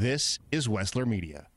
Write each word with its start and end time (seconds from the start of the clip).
This 0.00 0.38
is 0.50 0.66
Wessler 0.66 1.04
Media. 1.06 1.48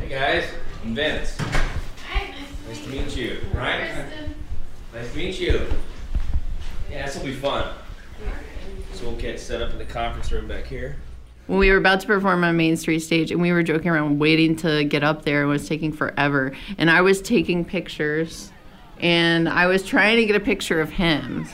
Hey 0.00 0.08
guys, 0.08 0.44
I'm 0.84 0.94
Vince. 0.94 1.36
Hi, 1.38 2.30
nice 2.30 2.48
to 2.62 2.68
Nice 2.68 2.82
to 2.84 2.88
meet 2.90 3.06
meet 3.06 3.16
you. 3.16 3.24
you. 3.24 3.40
Right? 3.54 3.90
Kristen. 3.92 4.34
Nice 4.92 5.10
to 5.12 5.16
meet 5.16 5.40
you. 5.40 5.66
Yeah, 6.90 7.06
this 7.06 7.16
will 7.16 7.24
be 7.24 7.34
fun. 7.34 7.74
So 8.92 9.06
we'll 9.08 9.16
get 9.16 9.40
set 9.40 9.60
up 9.62 9.72
in 9.72 9.78
the 9.78 9.84
conference 9.84 10.30
room 10.32 10.46
back 10.48 10.66
here. 10.66 10.96
when 11.46 11.58
we 11.58 11.70
were 11.70 11.76
about 11.76 12.00
to 12.00 12.06
perform 12.06 12.42
on 12.44 12.56
Main 12.56 12.76
Street 12.76 13.00
stage 13.00 13.30
and 13.30 13.40
we 13.40 13.52
were 13.52 13.62
joking 13.62 13.90
around 13.90 14.18
waiting 14.18 14.56
to 14.56 14.84
get 14.84 15.02
up 15.04 15.24
there 15.24 15.42
it 15.42 15.46
was 15.46 15.68
taking 15.68 15.92
forever 15.92 16.52
and 16.78 16.90
I 16.90 17.00
was 17.02 17.20
taking 17.20 17.64
pictures 17.64 18.50
and 19.04 19.50
I 19.50 19.66
was 19.66 19.82
trying 19.84 20.16
to 20.16 20.24
get 20.24 20.34
a 20.34 20.40
picture 20.40 20.80
of 20.80 20.90
him. 20.90 21.46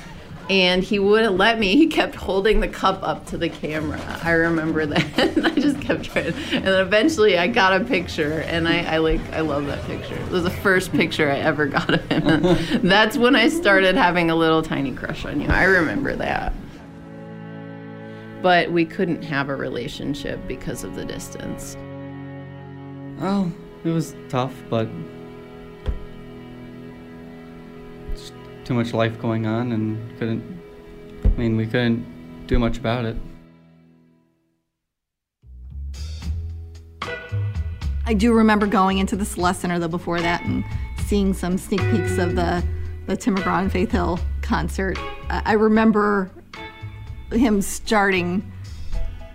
And 0.49 0.83
he 0.83 0.99
wouldn't 0.99 1.37
let 1.37 1.61
me. 1.61 1.77
He 1.77 1.87
kept 1.87 2.17
holding 2.17 2.59
the 2.59 2.67
cup 2.67 3.03
up 3.03 3.27
to 3.27 3.39
the 3.39 3.49
camera. 3.49 4.01
I 4.25 4.33
remember 4.33 4.85
that. 4.87 5.19
I 5.45 5.51
just 5.51 5.81
kept 5.81 6.05
trying. 6.05 6.27
And 6.27 6.65
then 6.65 6.81
eventually 6.81 7.39
I 7.39 7.47
got 7.47 7.81
a 7.81 7.85
picture 7.85 8.41
and 8.41 8.67
I, 8.67 8.83
I 8.83 8.97
like 8.99 9.21
I 9.33 9.41
love 9.41 9.67
that 9.67 9.85
picture. 9.85 10.15
It 10.15 10.29
was 10.29 10.43
the 10.43 10.51
first 10.51 10.91
picture 10.91 11.31
I 11.31 11.39
ever 11.39 11.67
got 11.67 11.95
of 11.95 12.05
him. 12.09 12.83
That's 12.89 13.17
when 13.17 13.37
I 13.37 13.49
started 13.49 13.95
having 13.95 14.29
a 14.29 14.35
little 14.35 14.63
tiny 14.63 14.93
crush 14.93 15.25
on 15.25 15.41
you. 15.41 15.49
I 15.49 15.65
remember 15.65 16.17
that. 16.17 16.53
But 18.43 18.73
we 18.73 18.85
couldn't 18.85 19.23
have 19.23 19.51
a 19.51 19.55
relationship 19.55 20.41
because 20.49 20.83
of 20.83 20.97
the 20.97 21.05
distance. 21.05 21.77
Well, 23.21 23.53
it 23.85 23.91
was 23.91 24.17
tough, 24.29 24.55
but 24.69 24.89
too 28.71 28.75
much 28.75 28.95
life 28.95 29.21
going 29.21 29.47
on, 29.47 29.73
and 29.73 30.17
couldn't. 30.17 30.45
I 31.25 31.29
mean, 31.31 31.57
we 31.57 31.67
couldn't 31.67 32.47
do 32.47 32.57
much 32.57 32.79
about 32.79 33.05
it. 33.05 33.17
I 38.07 38.15
do 38.15 38.33
remember 38.33 38.69
going 38.69 38.99
into 38.99 39.17
the 39.17 39.25
Celeste 39.25 39.63
Center 39.63 39.81
though 39.81 39.89
before 39.89 40.21
that 40.21 40.45
and 40.45 40.65
seeing 41.07 41.35
some 41.35 41.59
sneak 41.59 41.81
peeks 41.91 42.17
of 42.19 42.37
the 42.37 42.65
the 43.09 43.17
Tim 43.17 43.37
McGraw 43.37 43.61
and 43.61 43.73
Faith 43.73 43.91
Hill 43.91 44.21
concert. 44.41 44.97
I 45.29 45.43
I 45.47 45.53
remember 45.55 46.31
him 47.33 47.63
starting 47.63 48.53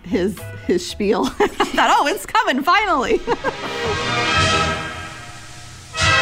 his 0.03 0.39
his 0.65 0.89
spiel. 0.89 1.25
I 1.39 1.47
thought, 1.47 1.93
oh, 1.99 2.07
it's 2.07 2.25
coming 2.25 2.63
finally. 2.63 3.19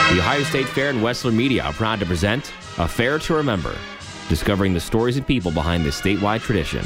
The 0.09 0.20
Ohio 0.20 0.44
State 0.44 0.68
Fair 0.68 0.92
and 0.92 1.00
Wessler 1.00 1.34
Media 1.34 1.64
are 1.64 1.74
proud 1.74 2.00
to 2.00 2.06
present 2.06 2.54
A 2.80 2.88
Fair 2.88 3.20
to 3.20 3.36
Remember, 3.36 3.76
discovering 4.30 4.74
the 4.74 4.80
stories 4.80 5.16
and 5.18 5.28
people 5.28 5.52
behind 5.52 5.86
this 5.86 6.00
statewide 6.02 6.42
tradition. 6.42 6.84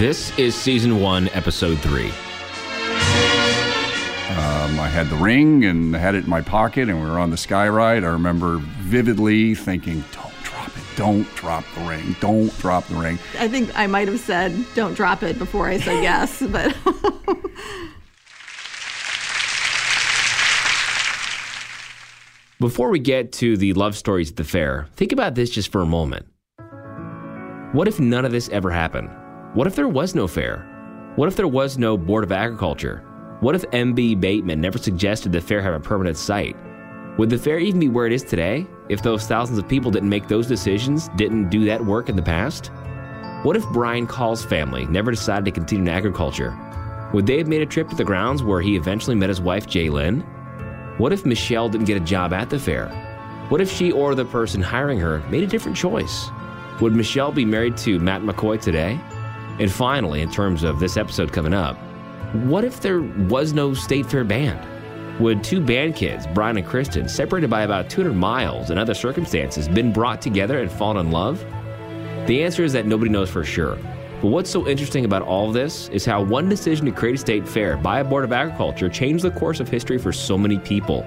This 0.00 0.36
is 0.38 0.54
season 0.54 1.00
one, 1.00 1.28
episode 1.30 1.78
three. 1.80 2.10
Um, 4.30 4.80
I 4.80 4.88
had 4.88 5.08
the 5.10 5.16
ring 5.16 5.64
and 5.64 5.94
I 5.94 5.98
had 5.98 6.14
it 6.14 6.24
in 6.24 6.30
my 6.30 6.40
pocket, 6.40 6.88
and 6.88 7.02
we 7.02 7.08
were 7.08 7.18
on 7.18 7.30
the 7.30 7.36
sky 7.36 7.68
ride. 7.68 8.04
I 8.04 8.08
remember 8.08 8.58
vividly 8.80 9.54
thinking, 9.56 10.04
"Don't 10.12 10.32
drop 10.44 10.68
it! 10.68 10.84
Don't 10.96 11.34
drop 11.34 11.64
the 11.74 11.82
ring! 11.82 12.16
Don't 12.20 12.56
drop 12.58 12.86
the 12.86 12.94
ring!" 12.94 13.18
I 13.38 13.48
think 13.48 13.70
I 13.76 13.86
might 13.88 14.06
have 14.08 14.20
said, 14.20 14.64
"Don't 14.74 14.94
drop 14.94 15.22
it" 15.22 15.36
before 15.38 15.66
I 15.68 15.78
said 15.78 16.02
yes, 16.02 16.42
but 16.48 16.74
Before 22.62 22.90
we 22.90 23.00
get 23.00 23.32
to 23.32 23.56
the 23.56 23.72
love 23.72 23.96
stories 23.96 24.30
at 24.30 24.36
the 24.36 24.44
fair, 24.44 24.86
think 24.94 25.10
about 25.10 25.34
this 25.34 25.50
just 25.50 25.72
for 25.72 25.80
a 25.80 25.84
moment. 25.84 26.26
What 27.72 27.88
if 27.88 27.98
none 27.98 28.24
of 28.24 28.30
this 28.30 28.48
ever 28.50 28.70
happened? 28.70 29.10
What 29.54 29.66
if 29.66 29.74
there 29.74 29.88
was 29.88 30.14
no 30.14 30.28
fair? 30.28 31.12
What 31.16 31.26
if 31.26 31.34
there 31.34 31.48
was 31.48 31.76
no 31.76 31.96
Board 31.96 32.22
of 32.22 32.30
Agriculture? 32.30 33.02
What 33.40 33.56
if 33.56 33.64
M.B. 33.72 34.14
Bateman 34.14 34.60
never 34.60 34.78
suggested 34.78 35.32
the 35.32 35.40
fair 35.40 35.60
have 35.60 35.74
a 35.74 35.80
permanent 35.80 36.16
site? 36.16 36.54
Would 37.18 37.30
the 37.30 37.36
fair 37.36 37.58
even 37.58 37.80
be 37.80 37.88
where 37.88 38.06
it 38.06 38.12
is 38.12 38.22
today 38.22 38.64
if 38.88 39.02
those 39.02 39.26
thousands 39.26 39.58
of 39.58 39.68
people 39.68 39.90
didn't 39.90 40.08
make 40.08 40.28
those 40.28 40.46
decisions, 40.46 41.08
didn't 41.16 41.50
do 41.50 41.64
that 41.64 41.84
work 41.84 42.08
in 42.08 42.14
the 42.14 42.22
past? 42.22 42.70
What 43.42 43.56
if 43.56 43.66
Brian 43.72 44.06
Call's 44.06 44.44
family 44.44 44.86
never 44.86 45.10
decided 45.10 45.46
to 45.46 45.50
continue 45.50 45.82
in 45.82 45.88
agriculture? 45.88 46.56
Would 47.12 47.26
they 47.26 47.38
have 47.38 47.48
made 47.48 47.62
a 47.62 47.66
trip 47.66 47.88
to 47.88 47.96
the 47.96 48.04
grounds 48.04 48.44
where 48.44 48.60
he 48.60 48.76
eventually 48.76 49.16
met 49.16 49.30
his 49.30 49.40
wife, 49.40 49.66
Jaylyn? 49.66 50.24
What 51.02 51.12
if 51.12 51.26
Michelle 51.26 51.68
didn't 51.68 51.88
get 51.88 51.96
a 51.96 52.04
job 52.04 52.32
at 52.32 52.48
the 52.48 52.60
fair? 52.60 52.86
What 53.48 53.60
if 53.60 53.68
she 53.68 53.90
or 53.90 54.14
the 54.14 54.24
person 54.24 54.62
hiring 54.62 55.00
her 55.00 55.18
made 55.30 55.42
a 55.42 55.48
different 55.48 55.76
choice? 55.76 56.30
Would 56.80 56.94
Michelle 56.94 57.32
be 57.32 57.44
married 57.44 57.76
to 57.78 57.98
Matt 57.98 58.22
McCoy 58.22 58.60
today? 58.60 59.00
And 59.58 59.68
finally, 59.68 60.20
in 60.20 60.30
terms 60.30 60.62
of 60.62 60.78
this 60.78 60.96
episode 60.96 61.32
coming 61.32 61.54
up, 61.54 61.76
what 62.44 62.62
if 62.62 62.82
there 62.82 63.00
was 63.02 63.52
no 63.52 63.74
state 63.74 64.06
fair 64.06 64.22
band? 64.22 64.60
Would 65.18 65.42
two 65.42 65.60
band 65.60 65.96
kids, 65.96 66.28
Brian 66.28 66.56
and 66.56 66.64
Kristen, 66.64 67.08
separated 67.08 67.50
by 67.50 67.62
about 67.62 67.90
200 67.90 68.14
miles 68.14 68.70
in 68.70 68.78
other 68.78 68.94
circumstances, 68.94 69.68
been 69.68 69.92
brought 69.92 70.22
together 70.22 70.60
and 70.60 70.70
fallen 70.70 71.04
in 71.06 71.10
love? 71.10 71.44
The 72.28 72.44
answer 72.44 72.62
is 72.62 72.72
that 72.74 72.86
nobody 72.86 73.10
knows 73.10 73.28
for 73.28 73.42
sure. 73.42 73.76
But 74.22 74.28
what's 74.28 74.50
so 74.50 74.68
interesting 74.68 75.04
about 75.04 75.22
all 75.22 75.48
of 75.48 75.52
this 75.52 75.88
is 75.88 76.04
how 76.04 76.22
one 76.22 76.48
decision 76.48 76.86
to 76.86 76.92
create 76.92 77.16
a 77.16 77.18
state 77.18 77.48
fair 77.48 77.76
by 77.76 77.98
a 77.98 78.04
Board 78.04 78.22
of 78.22 78.30
Agriculture 78.30 78.88
changed 78.88 79.24
the 79.24 79.32
course 79.32 79.58
of 79.58 79.68
history 79.68 79.98
for 79.98 80.12
so 80.12 80.38
many 80.38 80.58
people. 80.58 81.02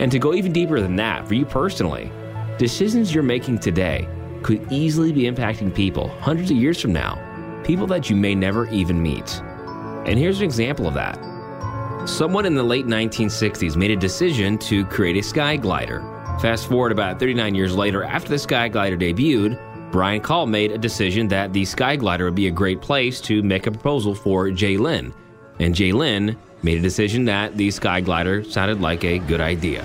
And 0.00 0.10
to 0.10 0.18
go 0.18 0.34
even 0.34 0.52
deeper 0.52 0.80
than 0.80 0.96
that, 0.96 1.28
for 1.28 1.34
you 1.34 1.46
personally, 1.46 2.10
decisions 2.58 3.14
you're 3.14 3.22
making 3.22 3.60
today 3.60 4.08
could 4.42 4.66
easily 4.72 5.12
be 5.12 5.30
impacting 5.30 5.72
people 5.72 6.08
hundreds 6.18 6.50
of 6.50 6.56
years 6.56 6.80
from 6.80 6.92
now, 6.92 7.62
people 7.62 7.86
that 7.86 8.10
you 8.10 8.16
may 8.16 8.34
never 8.34 8.68
even 8.70 9.00
meet. 9.00 9.40
And 10.04 10.18
here's 10.18 10.38
an 10.38 10.44
example 10.44 10.88
of 10.88 10.94
that. 10.94 11.20
Someone 12.08 12.46
in 12.46 12.56
the 12.56 12.64
late 12.64 12.86
1960s 12.86 13.76
made 13.76 13.92
a 13.92 13.96
decision 13.96 14.58
to 14.58 14.84
create 14.86 15.16
a 15.16 15.22
sky 15.22 15.56
glider. 15.56 16.00
Fast 16.40 16.66
forward 16.66 16.90
about 16.90 17.20
39 17.20 17.54
years 17.54 17.76
later, 17.76 18.02
after 18.02 18.30
the 18.30 18.38
sky 18.40 18.66
glider 18.66 18.96
debuted, 18.96 19.56
Brian 19.96 20.20
Call 20.20 20.44
made 20.44 20.72
a 20.72 20.76
decision 20.76 21.26
that 21.28 21.54
the 21.54 21.64
sky 21.64 21.96
glider 21.96 22.26
would 22.26 22.34
be 22.34 22.48
a 22.48 22.50
great 22.50 22.82
place 22.82 23.18
to 23.22 23.42
make 23.42 23.66
a 23.66 23.70
proposal 23.70 24.14
for 24.14 24.50
Jay 24.50 24.76
Lynn. 24.76 25.14
And 25.58 25.74
Jay 25.74 25.90
Lynn 25.90 26.36
made 26.62 26.76
a 26.76 26.82
decision 26.82 27.24
that 27.24 27.56
the 27.56 27.70
sky 27.70 28.02
glider 28.02 28.44
sounded 28.44 28.82
like 28.82 29.04
a 29.04 29.18
good 29.20 29.40
idea. 29.40 29.82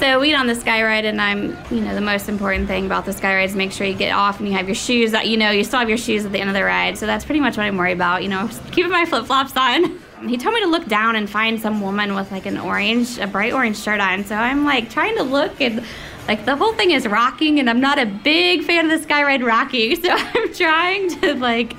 So 0.00 0.18
we 0.18 0.30
get 0.30 0.40
on 0.40 0.48
the 0.48 0.56
sky 0.56 0.82
ride, 0.82 1.04
and 1.04 1.20
I'm, 1.20 1.56
you 1.70 1.80
know, 1.82 1.94
the 1.94 2.00
most 2.00 2.28
important 2.28 2.66
thing 2.66 2.84
about 2.84 3.04
the 3.04 3.12
sky 3.12 3.36
ride 3.36 3.44
is 3.44 3.54
make 3.54 3.70
sure 3.70 3.86
you 3.86 3.94
get 3.94 4.10
off 4.10 4.40
and 4.40 4.48
you 4.48 4.54
have 4.56 4.66
your 4.66 4.74
shoes. 4.74 5.12
That 5.12 5.28
you 5.28 5.36
know, 5.36 5.52
you 5.52 5.62
still 5.62 5.78
have 5.78 5.88
your 5.88 5.98
shoes 5.98 6.26
at 6.26 6.32
the 6.32 6.40
end 6.40 6.50
of 6.50 6.54
the 6.54 6.64
ride. 6.64 6.98
So 6.98 7.06
that's 7.06 7.24
pretty 7.24 7.38
much 7.38 7.56
what 7.56 7.62
I'm 7.62 7.76
worried 7.76 7.92
about. 7.92 8.24
You 8.24 8.30
know, 8.30 8.50
keeping 8.72 8.90
my 8.90 9.04
flip 9.04 9.24
flops 9.26 9.56
on. 9.56 10.00
He 10.24 10.38
told 10.38 10.54
me 10.54 10.62
to 10.62 10.68
look 10.68 10.86
down 10.86 11.16
and 11.16 11.28
find 11.28 11.60
some 11.60 11.82
woman 11.82 12.14
with 12.14 12.32
like 12.32 12.46
an 12.46 12.56
orange, 12.56 13.18
a 13.18 13.26
bright 13.26 13.52
orange 13.52 13.76
shirt 13.76 14.00
on. 14.00 14.24
So 14.24 14.34
I'm 14.34 14.64
like 14.64 14.90
trying 14.90 15.16
to 15.16 15.22
look 15.22 15.60
and. 15.60 15.84
Like 16.26 16.46
the 16.46 16.56
whole 16.56 16.72
thing 16.72 16.90
is 16.90 17.06
rocking, 17.06 17.58
and 17.60 17.68
I'm 17.68 17.80
not 17.80 17.98
a 17.98 18.06
big 18.06 18.64
fan 18.64 18.90
of 18.90 18.98
the 18.98 19.02
sky 19.02 19.22
ride 19.22 19.42
rocking, 19.42 19.96
so 20.02 20.08
I'm 20.10 20.54
trying 20.54 21.10
to 21.20 21.34
like 21.34 21.76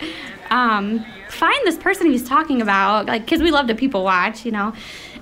um, 0.52 1.04
find 1.30 1.60
this 1.66 1.78
person 1.78 2.12
he's 2.12 2.28
talking 2.28 2.62
about, 2.62 3.08
like 3.08 3.26
because 3.26 3.42
we 3.42 3.52
love 3.52 3.68
to 3.68 3.76
people 3.76 4.04
watch, 4.04 4.46
you 4.46 4.52
know. 4.52 4.74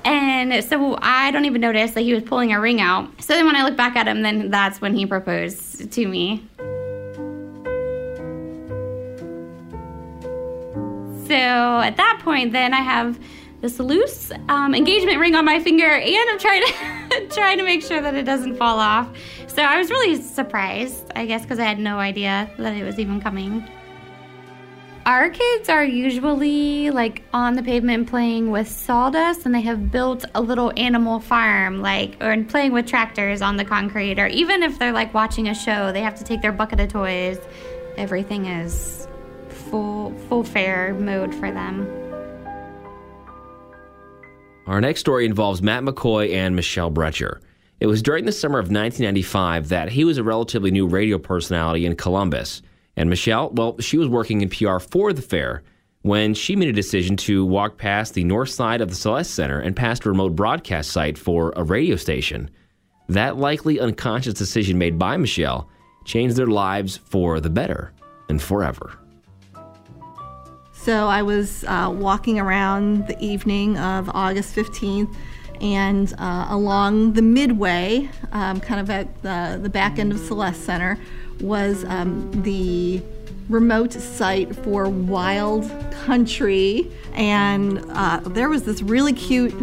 And 0.05 0.61
so 0.65 0.97
I 1.01 1.31
don't 1.31 1.45
even 1.45 1.61
notice 1.61 1.91
that 1.91 2.01
he 2.01 2.13
was 2.13 2.23
pulling 2.23 2.51
a 2.51 2.59
ring 2.59 2.81
out. 2.81 3.21
So 3.21 3.33
then 3.33 3.45
when 3.45 3.55
I 3.55 3.63
look 3.63 3.77
back 3.77 3.95
at 3.95 4.05
him, 4.05 4.21
then 4.21 4.51
that's 4.51 4.81
when 4.81 4.93
he 4.93 5.05
proposed 5.05 5.89
to 5.93 6.07
me. 6.07 6.45
So 11.27 11.35
at 11.35 11.95
that 11.95 12.19
point, 12.21 12.51
then 12.51 12.73
I 12.73 12.81
have 12.81 13.17
this 13.61 13.79
loose 13.79 14.29
um, 14.49 14.75
engagement 14.75 15.19
ring 15.19 15.35
on 15.35 15.45
my 15.45 15.61
finger, 15.61 15.87
and 15.89 16.29
I'm 16.29 16.37
trying 16.37 16.63
to 16.67 16.73
trying 17.29 17.57
to 17.57 17.63
make 17.63 17.81
sure 17.81 18.01
that 18.01 18.15
it 18.15 18.23
doesn't 18.23 18.55
fall 18.57 18.79
off. 18.79 19.09
So 19.47 19.61
I 19.61 19.77
was 19.77 19.89
really 19.89 20.15
surprised, 20.21 21.11
I 21.15 21.25
guess, 21.25 21.43
because 21.43 21.59
I 21.59 21.65
had 21.65 21.79
no 21.79 21.99
idea 21.99 22.49
that 22.57 22.75
it 22.75 22.83
was 22.83 22.99
even 22.99 23.21
coming. 23.21 23.67
Our 25.05 25.29
kids 25.29 25.67
are 25.67 25.83
usually 25.83 26.89
like 26.89 27.23
on 27.33 27.55
the 27.55 27.61
pavement 27.61 28.07
playing 28.07 28.51
with 28.51 28.69
sawdust, 28.69 29.45
and 29.45 29.53
they 29.53 29.61
have 29.61 29.91
built 29.91 30.23
a 30.33 30.41
little 30.41 30.71
animal 30.77 31.19
farm, 31.19 31.81
like 31.81 32.15
or 32.21 32.41
playing 32.45 32.71
with 32.71 32.87
tractors 32.87 33.41
on 33.41 33.57
the 33.57 33.65
concrete, 33.65 34.17
or 34.17 34.27
even 34.27 34.63
if 34.63 34.79
they're 34.79 34.93
like 34.93 35.13
watching 35.13 35.49
a 35.49 35.55
show, 35.55 35.91
they 35.91 36.01
have 36.01 36.15
to 36.15 36.23
take 36.23 36.41
their 36.41 36.53
bucket 36.53 36.79
of 36.79 36.87
toys. 36.87 37.37
Everything 37.97 38.45
is 38.45 39.07
full 39.49 40.13
full 40.29 40.43
fair 40.43 40.93
mode 40.93 41.35
for 41.35 41.51
them. 41.51 42.02
Our 44.65 44.79
next 44.79 45.01
story 45.01 45.25
involves 45.25 45.61
Matt 45.61 45.83
McCoy 45.83 46.33
and 46.33 46.55
Michelle 46.55 46.91
Brecher. 46.91 47.41
It 47.81 47.87
was 47.87 48.01
during 48.01 48.23
the 48.23 48.31
summer 48.31 48.59
of 48.59 48.65
1995 48.65 49.67
that 49.69 49.89
he 49.89 50.05
was 50.05 50.17
a 50.17 50.23
relatively 50.23 50.71
new 50.71 50.87
radio 50.87 51.17
personality 51.17 51.85
in 51.85 51.97
Columbus. 51.97 52.61
And 52.95 53.09
Michelle, 53.09 53.49
well, 53.49 53.77
she 53.79 53.97
was 53.97 54.07
working 54.07 54.41
in 54.41 54.49
PR 54.49 54.79
for 54.79 55.11
the 55.11 55.21
fair 55.21 55.63
when 56.03 56.33
she 56.33 56.55
made 56.55 56.69
a 56.69 56.73
decision 56.73 57.17
to 57.17 57.45
walk 57.45 57.77
past 57.77 58.13
the 58.13 58.23
north 58.23 58.49
side 58.49 58.79
of 58.79 58.87
the 58.87 58.95
Celeste 58.95 59.33
Center 59.33 59.59
and 59.59 59.75
past 59.75 60.05
a 60.05 60.09
remote 60.09 60.35
broadcast 60.35 60.91
site 60.91 61.17
for 61.17 61.51
a 61.57 61.63
radio 61.63 61.97
station. 61.97 62.49
That 63.09 63.37
likely 63.37 63.81
unconscious 63.81 64.33
decision 64.33 64.77
made 64.77 64.97
by 64.97 65.17
Michelle 65.17 65.69
changed 66.05 66.37
their 66.37 66.47
lives 66.47 66.95
for 66.95 67.41
the 67.41 67.49
better 67.49 67.91
and 68.29 68.41
forever. 68.41 68.97
So 70.83 71.07
I 71.07 71.21
was 71.21 71.63
uh, 71.63 71.95
walking 71.97 72.41
around 72.41 73.07
the 73.07 73.17
evening 73.23 73.77
of 73.77 74.09
August 74.09 74.53
15th, 74.53 75.15
and 75.61 76.13
uh, 76.17 76.47
along 76.49 77.13
the 77.13 77.21
midway, 77.21 78.09
um, 78.33 78.59
kind 78.59 78.81
of 78.81 78.89
at 78.89 79.21
the, 79.21 79.61
the 79.63 79.69
back 79.69 79.97
end 79.97 80.11
of 80.11 80.19
Celeste 80.19 80.61
Center, 80.61 80.99
was 81.39 81.85
um, 81.85 82.29
the 82.43 83.01
remote 83.47 83.93
site 83.93 84.53
for 84.57 84.89
wild 84.89 85.71
country. 86.03 86.91
And 87.13 87.81
uh, 87.91 88.19
there 88.25 88.49
was 88.49 88.63
this 88.63 88.81
really 88.81 89.13
cute 89.13 89.53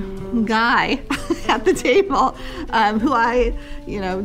guy 0.46 1.02
at 1.49 1.66
the 1.66 1.75
table 1.75 2.34
um, 2.70 2.99
who 2.99 3.12
I, 3.12 3.55
you 3.87 4.00
know, 4.00 4.23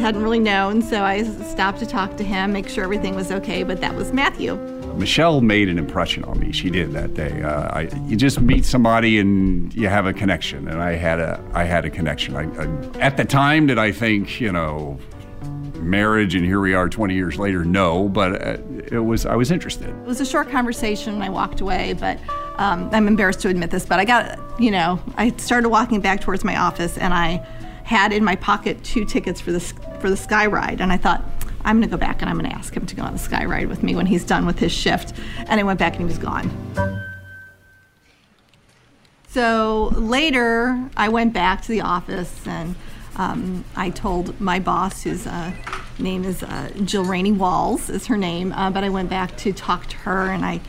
hadn't 0.00 0.22
really 0.22 0.40
known. 0.40 0.80
So 0.80 1.02
I 1.02 1.24
stopped 1.24 1.80
to 1.80 1.86
talk 1.86 2.16
to 2.16 2.24
him, 2.24 2.54
make 2.54 2.70
sure 2.70 2.84
everything 2.84 3.14
was 3.14 3.30
okay. 3.30 3.64
But 3.64 3.82
that 3.82 3.94
was 3.94 4.14
Matthew. 4.14 4.77
Michelle 4.98 5.40
made 5.40 5.68
an 5.68 5.78
impression 5.78 6.24
on 6.24 6.40
me. 6.40 6.50
She 6.50 6.70
did 6.70 6.92
that 6.92 7.14
day. 7.14 7.42
Uh, 7.42 7.68
I, 7.68 7.80
you 8.06 8.16
just 8.16 8.40
meet 8.40 8.64
somebody 8.64 9.18
and 9.18 9.72
you 9.72 9.88
have 9.88 10.06
a 10.06 10.12
connection, 10.12 10.66
and 10.68 10.82
I 10.82 10.92
had 10.92 11.20
a 11.20 11.42
I 11.54 11.64
had 11.64 11.84
a 11.84 11.90
connection. 11.90 12.34
I, 12.34 12.42
I, 12.60 12.98
at 12.98 13.16
the 13.16 13.24
time, 13.24 13.68
did 13.68 13.78
I 13.78 13.92
think 13.92 14.40
you 14.40 14.50
know 14.50 14.98
marriage, 15.76 16.34
and 16.34 16.44
here 16.44 16.60
we 16.60 16.74
are 16.74 16.88
20 16.88 17.14
years 17.14 17.38
later? 17.38 17.64
No, 17.64 18.08
but 18.08 18.42
uh, 18.42 18.58
it 18.90 19.04
was 19.04 19.24
I 19.24 19.36
was 19.36 19.52
interested. 19.52 19.88
It 19.88 20.04
was 20.04 20.20
a 20.20 20.26
short 20.26 20.50
conversation, 20.50 21.14
and 21.14 21.22
I 21.22 21.28
walked 21.28 21.60
away. 21.60 21.92
But 21.92 22.18
um, 22.56 22.90
I'm 22.92 23.06
embarrassed 23.06 23.40
to 23.40 23.48
admit 23.48 23.70
this, 23.70 23.86
but 23.86 24.00
I 24.00 24.04
got 24.04 24.38
you 24.60 24.72
know 24.72 25.00
I 25.16 25.30
started 25.36 25.68
walking 25.68 26.00
back 26.00 26.20
towards 26.20 26.42
my 26.42 26.56
office, 26.56 26.98
and 26.98 27.14
I 27.14 27.46
had 27.84 28.12
in 28.12 28.24
my 28.24 28.34
pocket 28.34 28.82
two 28.82 29.04
tickets 29.04 29.40
for 29.40 29.52
the 29.52 29.60
for 30.00 30.10
the 30.10 30.16
sky 30.16 30.46
ride, 30.46 30.80
and 30.80 30.92
I 30.92 30.96
thought 30.96 31.24
I'm 31.64 31.78
going 31.78 31.88
to 31.88 31.96
go 31.96 31.98
back 31.98 32.20
and 32.20 32.30
I'm 32.30 32.38
going 32.38 32.50
to 32.50 32.56
ask 32.56 32.74
him 32.74 32.86
to 32.86 32.96
go 32.96 33.02
on 33.02 33.12
the 33.12 33.18
sky 33.18 33.44
ride 33.44 33.68
with 33.68 33.82
me 33.82 33.94
when 33.94 34.06
he's 34.06 34.24
done 34.24 34.46
with 34.46 34.58
his 34.58 34.72
shift. 34.72 35.12
And 35.46 35.60
I 35.60 35.62
went 35.62 35.78
back 35.78 35.94
and 35.94 36.02
he 36.02 36.06
was 36.06 36.18
gone. 36.18 36.50
So 39.28 39.92
later, 39.94 40.88
I 40.96 41.08
went 41.08 41.32
back 41.32 41.62
to 41.62 41.68
the 41.68 41.82
office 41.82 42.46
and 42.46 42.74
um, 43.16 43.64
I 43.76 43.90
told 43.90 44.40
my 44.40 44.58
boss, 44.58 45.02
whose 45.02 45.26
uh, 45.26 45.52
name 45.98 46.24
is 46.24 46.42
uh, 46.42 46.70
Jill 46.84 47.04
Rainey 47.04 47.32
Walls, 47.32 47.90
is 47.90 48.06
her 48.06 48.16
name, 48.16 48.52
uh, 48.52 48.70
but 48.70 48.84
I 48.84 48.88
went 48.88 49.10
back 49.10 49.36
to 49.38 49.52
talk 49.52 49.86
to 49.86 49.96
her 49.98 50.30
and 50.30 50.44
I 50.44 50.60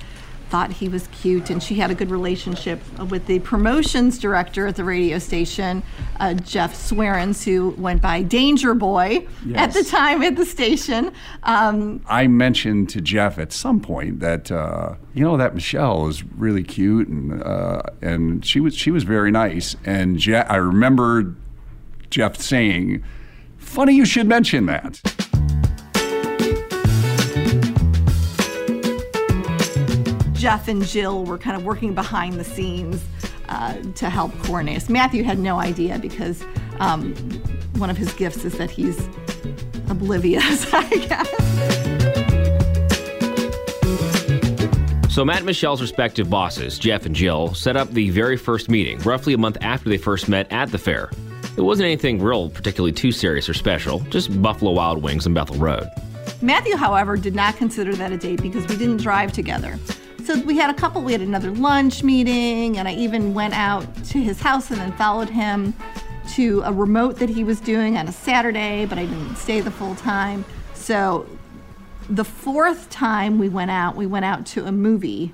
thought 0.50 0.72
he 0.72 0.90
was 0.90 1.08
cute, 1.08 1.50
and 1.50 1.62
she 1.62 1.76
had 1.76 1.92
a 1.92 1.96
good 1.96 2.10
relationship 2.10 2.82
with 3.10 3.28
the 3.28 3.40
promotions 3.40 4.18
director 4.18 4.68
at 4.68 4.76
the 4.76 4.84
radio 4.84 5.20
station, 5.20 5.84
uh, 6.20 6.34
Jeff 6.34 6.76
Swearens, 6.76 7.46
who 7.46 7.70
went 7.78 8.02
by 8.02 8.24
Danger 8.24 8.74
Boy 8.74 9.28
yes. 9.46 9.58
at 9.58 9.74
the 9.74 9.90
time 9.90 10.24
at 10.24 10.36
the 10.36 10.46
station. 10.46 11.12
Um, 11.44 12.02
I 12.08 12.28
mentioned 12.28 12.90
to 12.90 13.02
Jeff 13.02 13.38
at 13.38 13.54
some 13.54 13.80
point 13.80 14.20
that 14.22 14.52
uh, 14.52 14.96
you 15.14 15.24
know 15.24 15.38
that 15.38 15.54
Michelle 15.54 16.08
is 16.08 16.24
really 16.24 16.64
cute, 16.64 17.08
and 17.08 17.42
uh, 17.44 17.82
and 18.02 18.46
she 18.46 18.60
was 18.60 18.76
she 18.76 18.92
was 18.92 19.04
very 19.04 19.32
nice, 19.32 19.76
and 19.86 20.18
Je- 20.18 20.34
I 20.36 20.56
remember 20.56 21.36
Jeff 22.10 22.38
saying, 22.38 23.04
"Funny 23.58 23.94
you 23.94 24.06
should 24.06 24.28
mention 24.28 24.66
that." 24.66 25.19
Jeff 30.40 30.70
and 30.70 30.86
Jill 30.86 31.26
were 31.26 31.38
kind 31.38 31.58
of 31.58 31.66
working 31.66 31.94
behind 31.94 32.36
the 32.36 32.46
scenes 32.46 33.04
uh, 33.50 33.74
to 33.96 34.10
help 34.10 34.32
coordinate 34.44 34.78
us. 34.78 34.88
Matthew 34.88 35.22
had 35.22 35.38
no 35.38 35.60
idea 35.60 36.00
because 36.00 36.46
um, 36.80 37.14
one 37.76 37.90
of 37.90 37.98
his 37.98 38.14
gifts 38.14 38.46
is 38.46 38.58
that 38.58 38.72
he's 38.72 39.10
oblivious, 39.90 40.66
I 40.74 40.88
guess. 40.88 41.30
So, 45.14 45.26
Matt 45.26 45.38
and 45.38 45.46
Michelle's 45.46 45.82
respective 45.82 46.30
bosses, 46.30 46.80
Jeff 46.80 47.06
and 47.06 47.14
Jill, 47.14 47.54
set 47.54 47.76
up 47.76 47.90
the 47.92 48.10
very 48.10 48.38
first 48.38 48.70
meeting, 48.70 48.98
roughly 49.00 49.34
a 49.34 49.38
month 49.38 49.58
after 49.60 49.90
they 49.90 49.98
first 49.98 50.30
met 50.30 50.50
at 50.54 50.72
the 50.72 50.78
fair. 50.78 51.12
It 51.58 51.62
wasn't 51.62 51.88
anything 51.88 52.22
real 52.22 52.50
particularly 52.50 52.94
too 52.94 53.12
serious 53.12 53.50
or 53.50 53.54
special, 53.54 54.00
just 54.10 54.42
Buffalo 54.42 54.72
Wild 54.72 55.04
Wings 55.04 55.26
and 55.26 55.36
Bethel 55.36 55.58
Road. 55.58 55.90
Matthew, 56.42 56.78
however, 56.78 57.18
did 57.18 57.36
not 57.36 57.58
consider 57.58 57.94
that 57.96 58.14
a 58.14 58.18
date 58.18 58.42
because 58.42 58.66
we 58.68 58.78
didn't 58.78 59.02
drive 59.02 59.34
together. 59.34 59.78
So 60.30 60.40
we 60.42 60.58
had 60.58 60.70
a 60.70 60.76
couple, 60.76 61.02
we 61.02 61.12
had 61.12 61.22
another 61.22 61.50
lunch 61.50 62.04
meeting, 62.04 62.78
and 62.78 62.88
I 62.88 62.94
even 62.94 63.34
went 63.34 63.56
out 63.56 63.96
to 64.06 64.20
his 64.20 64.40
house 64.40 64.70
and 64.70 64.80
then 64.80 64.92
followed 64.92 65.32
him 65.32 65.74
to 66.36 66.62
a 66.66 66.72
remote 66.72 67.16
that 67.16 67.30
he 67.30 67.44
was 67.44 67.60
doing 67.60 67.98
on 67.98 68.08
a 68.08 68.12
Saturday, 68.12 68.86
but 68.86 69.00
I 69.00 69.08
didn't 69.08 69.38
stay 69.38 69.60
the 69.60 69.72
full 69.72 69.96
time. 69.96 70.46
So 70.76 71.26
the 72.12 72.24
fourth 72.24 72.92
time 72.92 73.40
we 73.40 73.50
went 73.50 73.72
out, 73.72 73.96
we 73.96 74.06
went 74.06 74.24
out 74.24 74.46
to 74.48 74.68
a 74.68 74.72
movie 74.72 75.34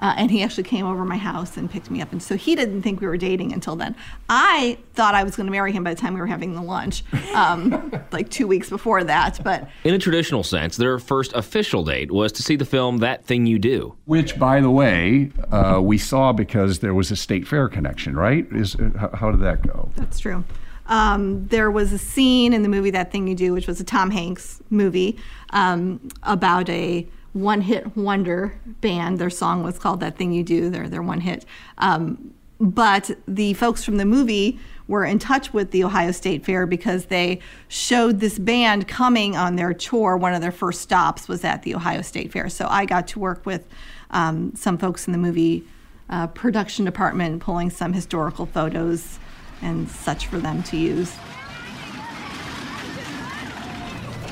uh, 0.00 0.14
and 0.16 0.30
he 0.30 0.42
actually 0.42 0.64
came 0.64 0.86
over 0.86 1.04
my 1.04 1.16
house 1.16 1.56
and 1.56 1.70
picked 1.70 1.90
me 1.90 2.00
up. 2.00 2.12
And 2.12 2.22
so 2.22 2.36
he 2.36 2.54
didn't 2.54 2.82
think 2.82 3.00
we 3.00 3.06
were 3.06 3.16
dating 3.16 3.52
until 3.52 3.76
then. 3.76 3.96
I 4.28 4.78
thought 4.94 5.14
I 5.14 5.24
was 5.24 5.36
going 5.36 5.46
to 5.46 5.50
marry 5.50 5.72
him 5.72 5.84
by 5.84 5.94
the 5.94 6.00
time 6.00 6.14
we 6.14 6.20
were 6.20 6.26
having 6.26 6.54
the 6.54 6.62
lunch, 6.62 7.02
um, 7.34 7.92
like 8.12 8.28
two 8.30 8.46
weeks 8.46 8.70
before 8.70 9.02
that. 9.04 9.40
But 9.42 9.68
in 9.84 9.94
a 9.94 9.98
traditional 9.98 10.42
sense, 10.42 10.76
their 10.76 10.98
first 10.98 11.32
official 11.34 11.84
date 11.84 12.10
was 12.10 12.32
to 12.32 12.42
see 12.42 12.56
the 12.56 12.64
film 12.64 12.98
That 12.98 13.24
Thing 13.24 13.46
You 13.46 13.58
Do, 13.58 13.96
which, 14.04 14.38
by 14.38 14.60
the 14.60 14.70
way, 14.70 15.30
uh, 15.50 15.80
we 15.82 15.98
saw 15.98 16.32
because 16.32 16.78
there 16.78 16.94
was 16.94 17.10
a 17.10 17.16
state 17.16 17.46
fair 17.46 17.68
connection, 17.68 18.16
right? 18.16 18.46
Is 18.52 18.76
uh, 18.76 19.08
how 19.14 19.30
did 19.30 19.40
that 19.40 19.62
go? 19.62 19.90
That's 19.96 20.20
true. 20.20 20.44
Um, 20.86 21.46
there 21.48 21.70
was 21.70 21.92
a 21.92 21.98
scene 21.98 22.54
in 22.54 22.62
the 22.62 22.68
movie 22.68 22.90
That 22.90 23.12
Thing 23.12 23.28
You 23.28 23.34
Do, 23.34 23.52
which 23.52 23.66
was 23.66 23.78
a 23.80 23.84
Tom 23.84 24.10
Hanks 24.10 24.62
movie 24.70 25.18
um, 25.50 26.00
about 26.22 26.68
a 26.70 27.06
one 27.32 27.60
hit 27.60 27.96
wonder 27.96 28.58
band. 28.80 29.18
Their 29.18 29.30
song 29.30 29.62
was 29.62 29.78
called 29.78 30.00
That 30.00 30.16
Thing 30.16 30.32
You 30.32 30.42
Do, 30.42 30.70
their, 30.70 30.88
their 30.88 31.02
one 31.02 31.20
hit. 31.20 31.44
Um, 31.78 32.34
but 32.60 33.10
the 33.26 33.54
folks 33.54 33.84
from 33.84 33.98
the 33.98 34.04
movie 34.04 34.58
were 34.88 35.04
in 35.04 35.18
touch 35.18 35.52
with 35.52 35.70
the 35.70 35.84
Ohio 35.84 36.10
State 36.10 36.44
Fair 36.44 36.66
because 36.66 37.06
they 37.06 37.40
showed 37.68 38.20
this 38.20 38.38
band 38.38 38.88
coming 38.88 39.36
on 39.36 39.56
their 39.56 39.72
tour. 39.74 40.16
One 40.16 40.34
of 40.34 40.40
their 40.40 40.50
first 40.50 40.80
stops 40.80 41.28
was 41.28 41.44
at 41.44 41.62
the 41.62 41.74
Ohio 41.74 42.02
State 42.02 42.32
Fair. 42.32 42.48
So 42.48 42.66
I 42.68 42.84
got 42.84 43.06
to 43.08 43.18
work 43.18 43.44
with 43.46 43.68
um, 44.10 44.54
some 44.56 44.78
folks 44.78 45.06
in 45.06 45.12
the 45.12 45.18
movie 45.18 45.64
uh, 46.08 46.26
production 46.28 46.84
department, 46.84 47.42
pulling 47.42 47.70
some 47.70 47.92
historical 47.92 48.46
photos 48.46 49.18
and 49.60 49.88
such 49.88 50.26
for 50.26 50.38
them 50.38 50.62
to 50.64 50.76
use. 50.76 51.14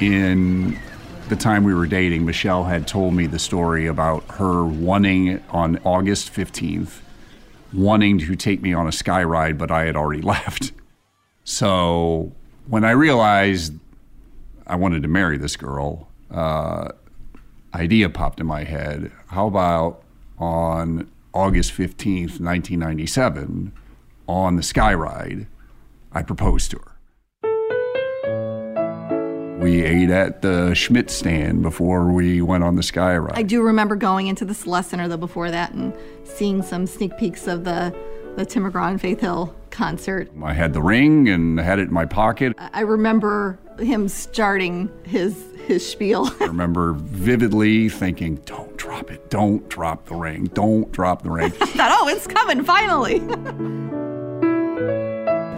In 0.00 0.79
the 1.28 1.37
time 1.37 1.64
we 1.64 1.75
were 1.75 1.87
dating, 1.87 2.25
Michelle 2.25 2.64
had 2.64 2.87
told 2.87 3.14
me 3.14 3.26
the 3.26 3.38
story 3.38 3.87
about 3.87 4.25
her 4.33 4.64
wanting 4.64 5.42
on 5.50 5.78
August 5.85 6.33
15th, 6.33 7.00
wanting 7.73 8.18
to 8.18 8.37
take 8.37 8.62
me 8.62 8.73
on 8.73 8.87
a 8.87 8.92
sky 8.92 9.25
ride, 9.25 9.59
but 9.59 9.71
I 9.71 9.87
had 9.87 9.97
already 9.97 10.23
left. 10.35 10.73
So 11.45 12.33
when 12.66 12.85
I 12.85 12.92
realized 12.92 13.75
I 14.66 14.76
wanted 14.76 15.02
to 15.02 15.09
marry 15.09 15.38
this 15.38 15.56
girl, 15.56 16.09
uh, 16.30 16.92
idea 17.75 18.09
popped 18.09 18.40
in 18.40 18.47
my 18.47 18.64
head. 18.64 19.11
How 19.28 19.47
about 19.47 20.02
on 20.38 21.11
August 21.33 21.73
15th, 21.73 22.40
1997, 22.40 23.73
on 24.28 24.56
the 24.56 24.62
sky 24.62 24.95
ride, 24.95 25.47
I 26.12 26.23
proposed 26.23 26.71
to 26.73 26.78
her. 26.78 26.96
We 29.59 29.83
ate 29.83 30.11
at 30.11 30.43
the 30.43 30.75
Schmidt 30.75 31.11
stand 31.11 31.63
before 31.63 32.13
we 32.13 32.43
went 32.43 32.63
on 32.63 32.77
the 32.77 32.83
sky 32.83 33.17
ride. 33.17 33.39
I 33.39 33.43
do 33.43 33.63
remember 33.63 33.97
going 33.97 34.27
into 34.27 34.45
the 34.45 34.55
Celeste 34.55 34.91
Center 34.91 35.09
though 35.09 35.17
before 35.17 35.51
that 35.51 35.73
and 35.73 35.95
seeing 36.25 36.63
some 36.63 36.87
sneak 36.87 37.17
peeks 37.19 37.47
of 37.47 37.65
the 37.65 37.95
the 38.37 38.45
Tim 38.45 38.71
McGraw 38.71 38.91
and 38.91 39.01
Faith 39.01 39.21
Hill 39.21 39.55
concert. 39.71 40.31
I 40.43 40.53
had 40.53 40.75
the 40.75 40.83
ring 40.83 41.29
and 41.31 41.59
had 41.59 41.79
it 41.79 41.89
in 41.89 41.95
my 41.95 42.05
pocket. 42.05 42.55
I 42.59 42.81
remember 42.81 43.59
him 43.79 44.09
starting 44.09 44.91
his 45.05 45.43
his 45.67 45.89
spiel. 45.89 46.31
I 46.41 46.45
remember 46.45 46.93
vividly 46.93 47.89
thinking, 47.89 48.37
"Don't 48.45 48.77
drop 48.77 49.11
it! 49.11 49.31
Don't 49.31 49.67
drop 49.71 50.07
the 50.07 50.15
ring! 50.15 50.51
Don't 50.53 50.93
drop 50.93 51.23
the 51.23 51.31
ring!" 51.31 51.51
thought, 51.53 51.97
"Oh, 51.99 52.09
it's 52.09 52.27
coming 52.27 52.63
finally." 52.63 53.21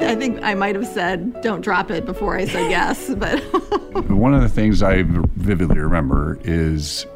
I 0.02 0.14
think 0.14 0.42
I 0.42 0.54
might 0.54 0.74
have 0.74 0.86
said, 0.86 1.40
don't 1.42 1.60
drop 1.60 1.90
it 1.90 2.04
before 2.04 2.36
I 2.36 2.46
said 2.46 2.70
yes, 2.70 3.14
but. 3.16 3.38
One 4.08 4.34
of 4.34 4.42
the 4.42 4.48
things 4.48 4.82
I 4.82 5.02
vividly 5.02 5.78
remember 5.78 6.38
is 6.44 7.06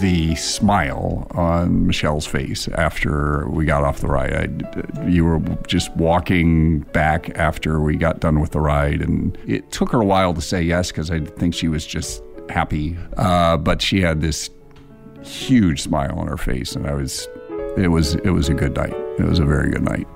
the 0.00 0.34
smile 0.34 1.26
on 1.30 1.86
Michelle's 1.86 2.26
face 2.26 2.68
after 2.68 3.48
we 3.48 3.64
got 3.64 3.84
off 3.84 4.00
the 4.00 4.06
ride. 4.06 4.62
I, 4.64 5.06
you 5.06 5.24
were 5.24 5.38
just 5.66 5.94
walking 5.96 6.80
back 6.80 7.30
after 7.38 7.80
we 7.80 7.96
got 7.96 8.20
done 8.20 8.40
with 8.40 8.50
the 8.50 8.60
ride, 8.60 9.00
and 9.00 9.36
it 9.46 9.70
took 9.72 9.90
her 9.92 10.00
a 10.00 10.04
while 10.04 10.34
to 10.34 10.40
say 10.40 10.62
yes 10.62 10.90
because 10.90 11.10
I 11.10 11.20
think 11.20 11.54
she 11.54 11.68
was 11.68 11.86
just 11.86 12.22
happy. 12.50 12.98
Uh, 13.16 13.56
but 13.56 13.80
she 13.80 14.00
had 14.00 14.20
this 14.20 14.50
huge 15.22 15.82
smile 15.82 16.18
on 16.18 16.28
her 16.28 16.36
face, 16.36 16.74
and 16.74 16.86
I 16.86 16.94
was. 16.94 17.26
It 17.76 17.88
was 17.88 18.16
it 18.16 18.30
was 18.30 18.48
a 18.48 18.54
good 18.54 18.74
night. 18.74 18.94
It 19.18 19.24
was 19.24 19.38
a 19.38 19.44
very 19.44 19.70
good 19.70 19.84
night. 19.84 20.06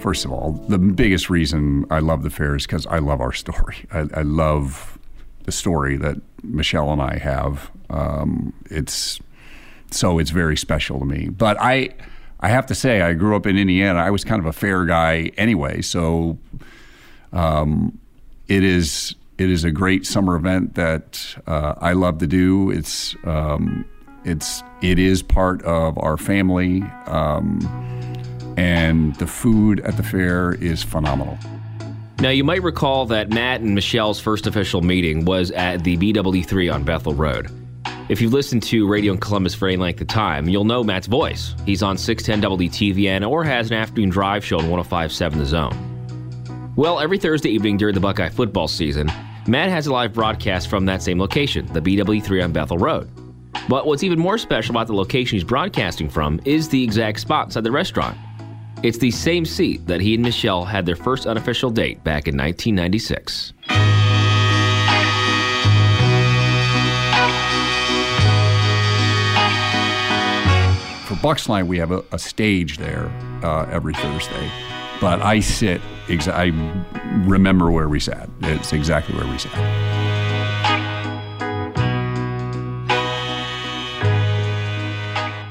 First 0.00 0.24
of 0.24 0.32
all, 0.32 0.52
the 0.68 0.78
biggest 0.78 1.30
reason 1.30 1.84
I 1.90 2.00
love 2.00 2.22
the 2.22 2.30
fair 2.30 2.56
is 2.56 2.66
because 2.66 2.86
I 2.86 2.98
love 2.98 3.20
our 3.20 3.32
story. 3.32 3.86
I, 3.92 4.06
I, 4.14 4.22
love 4.22 4.98
the 5.44 5.52
story 5.52 5.96
that 5.98 6.16
Michelle 6.42 6.92
and 6.92 7.02
I 7.02 7.18
have. 7.18 7.70
Um, 7.88 8.52
it's 8.70 9.20
so 9.90 10.18
it's 10.18 10.30
very 10.30 10.56
special 10.56 10.98
to 11.00 11.04
me. 11.04 11.28
But 11.28 11.56
I, 11.60 11.90
I 12.40 12.48
have 12.48 12.66
to 12.66 12.74
say, 12.74 13.02
I 13.02 13.12
grew 13.12 13.36
up 13.36 13.46
in 13.46 13.56
Indiana. 13.56 13.98
I 13.98 14.10
was 14.10 14.24
kind 14.24 14.40
of 14.40 14.46
a 14.46 14.52
fair 14.52 14.84
guy 14.86 15.30
anyway, 15.36 15.82
so 15.82 16.38
um, 17.32 17.98
it 18.48 18.64
is 18.64 19.14
it 19.38 19.50
is 19.50 19.64
a 19.64 19.70
great 19.70 20.06
summer 20.06 20.36
event 20.36 20.74
that 20.74 21.34
uh, 21.46 21.74
I 21.78 21.92
love 21.92 22.18
to 22.18 22.26
do. 22.26 22.70
It's 22.70 23.16
um, 23.24 23.84
it's 24.24 24.62
it 24.82 24.98
is 24.98 25.22
part 25.22 25.62
of 25.62 25.98
our 25.98 26.16
family. 26.16 26.82
Um, 27.06 27.60
and 28.60 29.16
the 29.16 29.26
food 29.26 29.80
at 29.80 29.96
the 29.96 30.02
fair 30.02 30.52
is 30.52 30.82
phenomenal. 30.82 31.38
Now, 32.18 32.28
you 32.28 32.44
might 32.44 32.62
recall 32.62 33.06
that 33.06 33.30
Matt 33.30 33.62
and 33.62 33.74
Michelle's 33.74 34.20
first 34.20 34.46
official 34.46 34.82
meeting 34.82 35.24
was 35.24 35.50
at 35.52 35.82
the 35.82 35.96
BW3 35.96 36.70
on 36.70 36.84
Bethel 36.84 37.14
Road. 37.14 37.50
If 38.10 38.20
you've 38.20 38.34
listened 38.34 38.62
to 38.64 38.86
Radio 38.86 39.14
in 39.14 39.18
Columbus 39.18 39.54
for 39.54 39.66
any 39.66 39.78
length 39.78 40.02
of 40.02 40.08
time, 40.08 40.46
you'll 40.46 40.66
know 40.66 40.84
Matt's 40.84 41.06
voice. 41.06 41.54
He's 41.64 41.82
on 41.82 41.96
610 41.96 42.50
WTVN 42.50 43.26
or 43.26 43.42
has 43.44 43.70
an 43.70 43.78
afternoon 43.78 44.10
drive 44.10 44.44
show 44.44 44.58
on 44.58 44.68
1057 44.68 45.38
The 45.38 45.46
Zone. 45.46 46.74
Well, 46.76 47.00
every 47.00 47.16
Thursday 47.16 47.48
evening 47.48 47.78
during 47.78 47.94
the 47.94 48.00
Buckeye 48.00 48.28
football 48.28 48.68
season, 48.68 49.10
Matt 49.46 49.70
has 49.70 49.86
a 49.86 49.92
live 49.92 50.12
broadcast 50.12 50.68
from 50.68 50.84
that 50.84 51.02
same 51.02 51.18
location, 51.18 51.64
the 51.72 51.80
BW3 51.80 52.44
on 52.44 52.52
Bethel 52.52 52.76
Road. 52.76 53.10
But 53.70 53.86
what's 53.86 54.02
even 54.02 54.18
more 54.18 54.36
special 54.36 54.72
about 54.72 54.86
the 54.86 54.94
location 54.94 55.36
he's 55.36 55.44
broadcasting 55.44 56.10
from 56.10 56.40
is 56.44 56.68
the 56.68 56.84
exact 56.84 57.20
spot 57.20 57.46
inside 57.46 57.64
the 57.64 57.72
restaurant. 57.72 58.18
It's 58.82 58.96
the 58.96 59.10
same 59.10 59.44
seat 59.44 59.86
that 59.88 60.00
he 60.00 60.14
and 60.14 60.22
Michelle 60.22 60.64
had 60.64 60.86
their 60.86 60.96
first 60.96 61.26
unofficial 61.26 61.70
date 61.70 62.02
back 62.02 62.26
in 62.26 62.34
1996. 62.34 63.52
For 71.04 71.14
Bucksline, 71.16 71.66
we 71.66 71.76
have 71.76 71.90
a, 71.90 72.02
a 72.10 72.18
stage 72.18 72.78
there 72.78 73.08
uh, 73.42 73.66
every 73.70 73.92
Thursday, 73.92 74.50
but 74.98 75.20
I 75.20 75.40
sit. 75.40 75.82
I 76.08 76.46
remember 77.26 77.70
where 77.70 77.90
we 77.90 78.00
sat. 78.00 78.30
It's 78.40 78.72
exactly 78.72 79.14
where 79.14 79.26
we 79.30 79.36
sat. 79.36 80.00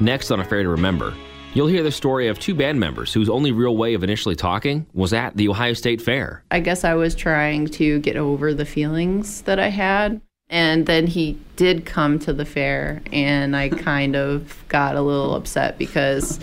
Next 0.02 0.32
on 0.32 0.40
A 0.40 0.46
Fair 0.46 0.64
to 0.64 0.70
Remember, 0.70 1.14
You'll 1.60 1.68
hear 1.68 1.84
the 1.84 1.92
story 1.92 2.30
of 2.30 2.40
two 2.40 2.56
band 2.56 2.80
members 2.80 3.14
whose 3.14 3.28
only 3.28 3.52
real 3.52 3.76
way 3.76 3.94
of 3.94 4.02
initially 4.02 4.38
talking 4.38 4.86
was 4.94 5.12
at 5.12 5.36
the 5.36 5.50
Ohio 5.50 5.74
State 5.74 6.02
Fair. 6.02 6.42
I 6.52 6.62
guess 6.62 6.86
I 6.86 6.94
was 6.94 7.14
trying 7.14 7.68
to 7.72 8.00
get 8.00 8.16
over 8.16 8.54
the 8.54 8.64
feelings 8.64 9.42
that 9.42 9.60
I 9.60 9.68
had. 9.68 10.22
And 10.48 10.86
then 10.86 11.06
he 11.06 11.38
did 11.58 11.86
come 11.86 12.18
to 12.20 12.32
the 12.32 12.46
fair, 12.46 13.02
and 13.12 13.58
I 13.58 13.68
kind 13.68 14.16
of 14.16 14.64
got 14.70 14.96
a 14.96 15.02
little 15.02 15.36
upset 15.36 15.78
because 15.78 16.40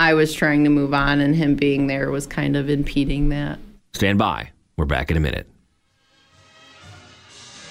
I 0.00 0.14
was 0.14 0.34
trying 0.34 0.64
to 0.64 0.70
move 0.70 0.94
on, 0.94 1.20
and 1.20 1.36
him 1.36 1.54
being 1.54 1.86
there 1.86 2.10
was 2.10 2.26
kind 2.26 2.56
of 2.56 2.68
impeding 2.68 3.28
that. 3.28 3.60
Stand 3.92 4.18
by. 4.18 4.50
We're 4.76 4.84
back 4.84 5.12
in 5.12 5.16
a 5.16 5.20
minute. 5.20 5.46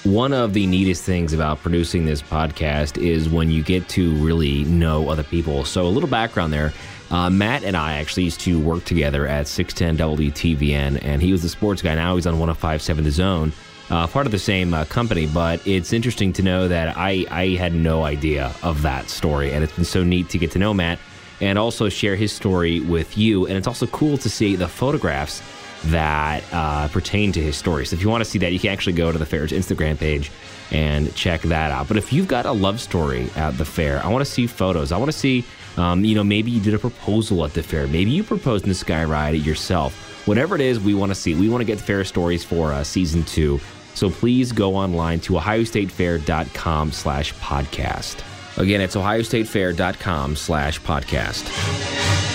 One 0.06 0.32
of 0.32 0.53
the 0.53 0.65
neatest 0.65 1.03
things 1.03 1.34
about 1.34 1.62
producing 1.62 2.06
this 2.06 2.22
podcast 2.22 2.98
is 2.98 3.27
when 3.27 3.51
you 3.51 3.62
get 3.62 3.89
to 3.89 4.15
really 4.24 4.63
know 4.63 5.10
other 5.10 5.24
people. 5.24 5.65
So, 5.65 5.86
a 5.86 5.89
little 5.89 6.08
background 6.08 6.53
there. 6.53 6.72
Uh, 7.12 7.29
Matt 7.29 7.65
and 7.65 7.75
I 7.75 7.98
actually 7.98 8.24
used 8.24 8.39
to 8.41 8.58
work 8.62 8.86
together 8.86 9.27
at 9.27 9.46
610 9.46 10.18
WTVN, 10.18 11.03
and 11.03 11.22
he 11.22 11.34
was 11.34 11.41
the 11.41 11.50
sports 11.50 11.82
guy. 11.82 11.96
Now 11.96 12.15
he's 12.15 12.25
on 12.25 12.39
1057 12.39 13.03
The 13.03 13.12
Zone, 13.12 13.51
uh, 13.89 14.08
part 14.08 14.25
of 14.25 14.32
the 14.32 14.39
same 14.39 14.74
uh, 14.74 14.86
company. 14.86 15.27
But 15.27 15.68
it's 15.68 15.91
interesting 15.91 16.32
to 16.34 16.44
know 16.44 16.70
that 16.70 16.96
I, 16.96 17.25
I 17.29 17.48
had 17.58 17.74
no 17.74 18.03
idea 18.03 18.53
of 18.63 18.84
that 18.84 19.10
story, 19.10 19.51
and 19.51 19.65
it's 19.65 19.74
been 19.74 19.84
so 19.84 20.06
neat 20.06 20.29
to 20.29 20.38
get 20.38 20.51
to 20.51 20.60
know 20.60 20.74
Matt 20.74 20.98
and 21.41 21.60
also 21.60 21.89
share 21.89 22.15
his 22.15 22.32
story 22.32 22.79
with 22.79 23.18
you. 23.18 23.48
And 23.48 23.58
it's 23.58 23.68
also 23.68 23.88
cool 23.88 24.18
to 24.20 24.29
see 24.29 24.56
the 24.56 24.68
photographs 24.68 25.41
that 25.86 26.43
uh, 26.51 26.88
pertain 26.89 27.31
to 27.31 27.41
his 27.41 27.55
story. 27.55 27.86
So 27.86 27.95
if 27.95 28.01
you 28.01 28.09
want 28.09 28.24
to 28.24 28.29
see 28.29 28.39
that, 28.39 28.51
you 28.51 28.59
can 28.59 28.71
actually 28.71 28.93
go 28.93 29.12
to 29.12 29.17
the 29.17 29.25
fair's 29.25 29.51
Instagram 29.51 29.98
page 29.98 30.31
and 30.71 31.13
check 31.15 31.41
that 31.43 31.71
out. 31.71 31.88
But 31.88 31.98
if 31.98 32.13
you've 32.13 32.27
got 32.27 32.45
a 32.45 32.51
love 32.51 32.79
story 32.79 33.29
at 33.36 33.57
the 33.57 33.65
fair, 33.65 34.03
I 34.03 34.09
want 34.09 34.25
to 34.25 34.31
see 34.31 34.45
photos. 34.48 34.91
I 34.91 34.98
want 34.98 35.12
to 35.12 35.17
see, 35.17 35.43
um, 35.77 36.03
you 36.05 36.15
know, 36.15 36.24
maybe 36.24 36.51
you 36.51 36.59
did 36.59 36.74
a 36.74 36.79
proposal 36.79 37.43
at 37.45 37.53
the 37.53 37.63
fair. 37.63 37.88
Maybe 37.88 38.12
you 38.12 38.24
proposed 38.24 38.65
in 38.65 38.69
the 38.69 38.75
Sky 38.75 39.03
Ride 39.03 39.36
yourself. 39.36 40.27
Whatever 40.27 40.55
it 40.55 40.62
is, 40.62 40.79
we 40.79 40.93
want 40.93 41.12
to 41.12 41.15
see. 41.15 41.33
We 41.33 41.50
want 41.50 41.62
to 41.62 41.65
get 41.65 41.79
fair 41.79 42.03
stories 42.03 42.43
for 42.43 42.71
uh, 42.71 42.83
season 42.83 43.24
two. 43.24 43.59
So 43.95 44.09
please 44.09 44.51
go 44.51 44.75
online 44.75 45.19
to 45.21 45.33
ohiostatefair.com 45.33 46.91
slash 46.91 47.33
podcast. 47.36 48.24
Again, 48.57 48.81
it's 48.81 48.95
ohiostatefair.com 48.95 50.36
slash 50.36 50.81
podcast. 50.81 52.28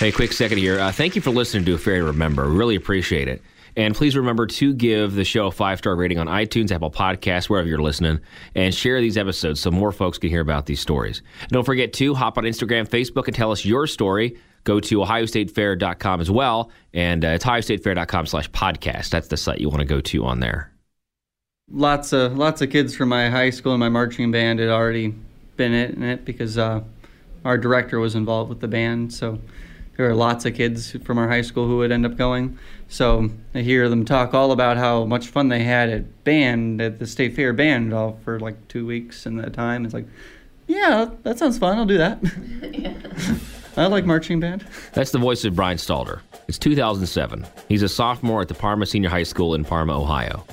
Hey, 0.00 0.10
quick 0.10 0.32
second 0.32 0.56
here. 0.56 0.80
Uh, 0.80 0.90
thank 0.90 1.14
you 1.14 1.20
for 1.20 1.28
listening 1.28 1.66
to 1.66 1.74
A 1.74 1.78
Fair 1.78 2.02
Remember. 2.04 2.46
Really 2.48 2.74
appreciate 2.74 3.28
it. 3.28 3.42
And 3.76 3.94
please 3.94 4.16
remember 4.16 4.46
to 4.46 4.72
give 4.72 5.14
the 5.14 5.24
show 5.24 5.48
a 5.48 5.50
five 5.50 5.76
star 5.76 5.94
rating 5.94 6.16
on 6.18 6.26
iTunes, 6.26 6.72
Apple 6.72 6.90
Podcasts, 6.90 7.50
wherever 7.50 7.68
you're 7.68 7.82
listening, 7.82 8.18
and 8.54 8.74
share 8.74 9.02
these 9.02 9.18
episodes 9.18 9.60
so 9.60 9.70
more 9.70 9.92
folks 9.92 10.16
can 10.16 10.30
hear 10.30 10.40
about 10.40 10.64
these 10.64 10.80
stories. 10.80 11.20
Don't 11.48 11.64
forget 11.64 11.92
to 11.92 12.14
hop 12.14 12.38
on 12.38 12.44
Instagram, 12.44 12.88
Facebook, 12.88 13.26
and 13.26 13.36
tell 13.36 13.52
us 13.52 13.66
your 13.66 13.86
story. 13.86 14.38
Go 14.64 14.80
to 14.80 15.00
ohiostatefair.com 15.00 16.22
as 16.22 16.30
well, 16.30 16.70
and 16.94 17.22
uh, 17.22 17.28
it's 17.28 17.44
ohiostatefair.com 17.44 18.24
slash 18.24 18.50
podcast. 18.52 19.10
That's 19.10 19.28
the 19.28 19.36
site 19.36 19.60
you 19.60 19.68
want 19.68 19.80
to 19.80 19.86
go 19.86 20.00
to 20.00 20.24
on 20.24 20.40
there. 20.40 20.72
Lots 21.70 22.14
of 22.14 22.38
lots 22.38 22.62
of 22.62 22.70
kids 22.70 22.96
from 22.96 23.10
my 23.10 23.28
high 23.28 23.50
school 23.50 23.74
and 23.74 23.80
my 23.80 23.90
marching 23.90 24.30
band 24.30 24.60
had 24.60 24.70
already 24.70 25.14
been 25.58 25.74
in 25.74 26.02
it 26.02 26.24
because 26.24 26.56
uh, 26.56 26.80
our 27.44 27.58
director 27.58 28.00
was 28.00 28.14
involved 28.14 28.48
with 28.48 28.60
the 28.60 28.68
band, 28.68 29.12
so 29.12 29.38
there 30.00 30.08
were 30.08 30.14
lots 30.14 30.46
of 30.46 30.54
kids 30.54 30.92
from 31.04 31.18
our 31.18 31.28
high 31.28 31.42
school 31.42 31.66
who 31.66 31.76
would 31.76 31.92
end 31.92 32.06
up 32.06 32.16
going. 32.16 32.58
So 32.88 33.28
I 33.54 33.60
hear 33.60 33.86
them 33.90 34.06
talk 34.06 34.32
all 34.32 34.50
about 34.50 34.78
how 34.78 35.04
much 35.04 35.26
fun 35.26 35.48
they 35.48 35.62
had 35.62 35.90
at 35.90 36.24
band 36.24 36.80
at 36.80 36.98
the 36.98 37.06
state 37.06 37.36
fair 37.36 37.52
band 37.52 37.92
all 37.92 38.18
for 38.24 38.40
like 38.40 38.66
two 38.68 38.86
weeks 38.86 39.26
and 39.26 39.38
that 39.40 39.52
time. 39.52 39.84
It's 39.84 39.92
like, 39.92 40.06
yeah, 40.66 41.10
that 41.24 41.38
sounds 41.38 41.58
fun. 41.58 41.76
I'll 41.76 41.84
do 41.84 41.98
that. 41.98 42.18
I 43.76 43.88
like 43.88 44.06
marching 44.06 44.40
band. 44.40 44.66
That's 44.94 45.10
the 45.10 45.18
voice 45.18 45.44
of 45.44 45.54
Brian 45.54 45.76
Stalder. 45.76 46.20
It's 46.48 46.58
2007. 46.58 47.46
He's 47.68 47.82
a 47.82 47.88
sophomore 47.88 48.40
at 48.40 48.48
the 48.48 48.54
Parma 48.54 48.86
Senior 48.86 49.10
High 49.10 49.24
School 49.24 49.54
in 49.54 49.66
Parma, 49.66 50.00
Ohio. 50.00 50.46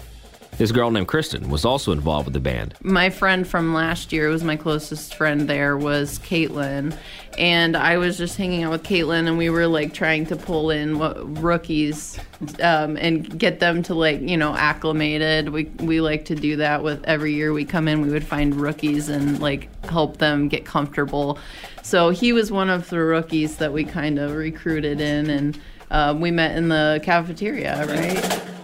This 0.57 0.71
girl 0.71 0.89
named 0.89 1.07
Kristen 1.07 1.49
was 1.49 1.65
also 1.65 1.91
involved 1.91 2.25
with 2.25 2.33
the 2.33 2.39
band. 2.39 2.73
My 2.81 3.11
friend 3.11 3.47
from 3.47 3.75
last 3.75 4.11
year, 4.11 4.27
was 4.29 4.43
my 4.43 4.55
closest 4.55 5.13
friend 5.13 5.47
there, 5.47 5.77
was 5.77 6.17
Caitlin. 6.17 6.97
And 7.37 7.77
I 7.77 7.97
was 7.97 8.17
just 8.17 8.37
hanging 8.37 8.63
out 8.63 8.71
with 8.71 8.81
Caitlin, 8.81 9.27
and 9.27 9.37
we 9.37 9.51
were 9.51 9.67
like 9.67 9.93
trying 9.93 10.25
to 10.25 10.35
pull 10.35 10.71
in 10.71 10.97
what, 10.97 11.43
rookies 11.43 12.17
um, 12.59 12.97
and 12.97 13.37
get 13.37 13.59
them 13.59 13.83
to 13.83 13.93
like, 13.93 14.19
you 14.21 14.35
know, 14.35 14.55
acclimated. 14.55 15.49
We, 15.49 15.65
we 15.79 16.01
like 16.01 16.25
to 16.25 16.35
do 16.35 16.55
that 16.55 16.81
with 16.81 17.03
every 17.03 17.33
year 17.33 17.53
we 17.53 17.63
come 17.63 17.87
in, 17.87 18.01
we 18.01 18.09
would 18.09 18.25
find 18.25 18.55
rookies 18.55 19.09
and 19.09 19.39
like 19.39 19.69
help 19.85 20.17
them 20.17 20.47
get 20.47 20.65
comfortable. 20.65 21.37
So 21.83 22.09
he 22.09 22.33
was 22.33 22.51
one 22.51 22.71
of 22.71 22.89
the 22.89 22.99
rookies 22.99 23.57
that 23.57 23.71
we 23.71 23.83
kind 23.83 24.17
of 24.17 24.33
recruited 24.33 25.01
in, 25.01 25.29
and 25.29 25.59
uh, 25.91 26.17
we 26.17 26.31
met 26.31 26.57
in 26.57 26.69
the 26.69 26.99
cafeteria, 27.03 27.85
right? 27.85 28.56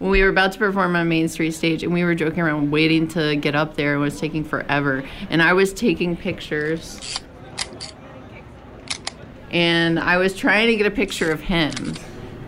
We 0.00 0.22
were 0.22 0.30
about 0.30 0.52
to 0.52 0.58
perform 0.58 0.96
on 0.96 1.08
Main 1.08 1.28
Street 1.28 1.52
stage 1.52 1.82
and 1.82 1.92
we 1.92 2.02
were 2.04 2.14
joking 2.14 2.40
around 2.40 2.70
waiting 2.70 3.06
to 3.08 3.36
get 3.36 3.54
up 3.54 3.76
there 3.76 3.94
it 3.94 3.98
was 3.98 4.18
taking 4.18 4.42
forever. 4.42 5.04
And 5.28 5.42
I 5.42 5.52
was 5.52 5.72
taking 5.74 6.16
pictures 6.16 7.20
and 9.50 9.98
I 9.98 10.16
was 10.16 10.34
trying 10.34 10.68
to 10.68 10.76
get 10.76 10.86
a 10.86 10.90
picture 10.90 11.30
of 11.30 11.40
him. 11.40 11.74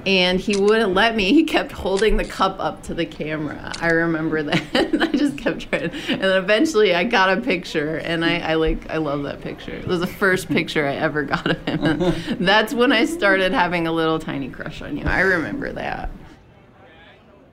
And 0.04 0.40
he 0.40 0.56
wouldn't 0.56 0.94
let 0.94 1.14
me. 1.14 1.32
He 1.32 1.44
kept 1.44 1.70
holding 1.70 2.16
the 2.16 2.24
cup 2.24 2.56
up 2.58 2.82
to 2.84 2.94
the 2.94 3.06
camera. 3.06 3.72
I 3.80 3.90
remember 3.90 4.42
that. 4.42 4.62
I 4.74 5.16
just 5.16 5.38
kept 5.38 5.68
trying. 5.68 5.90
And 6.08 6.20
then 6.20 6.42
eventually 6.42 6.94
I 6.94 7.04
got 7.04 7.36
a 7.36 7.40
picture 7.40 7.98
and 7.98 8.24
I, 8.24 8.38
I 8.38 8.54
like 8.54 8.88
I 8.90 8.96
love 8.96 9.22
that 9.24 9.42
picture. 9.42 9.72
It 9.72 9.86
was 9.86 10.00
the 10.00 10.06
first 10.06 10.48
picture 10.48 10.86
I 10.86 10.94
ever 10.94 11.22
got 11.22 11.50
of 11.50 11.68
him. 11.68 12.14
That's 12.44 12.74
when 12.74 12.92
I 12.92 13.04
started 13.04 13.52
having 13.52 13.86
a 13.86 13.92
little 13.92 14.18
tiny 14.18 14.48
crush 14.48 14.82
on 14.82 14.96
you. 14.96 15.04
I 15.04 15.20
remember 15.20 15.70
that 15.72 16.10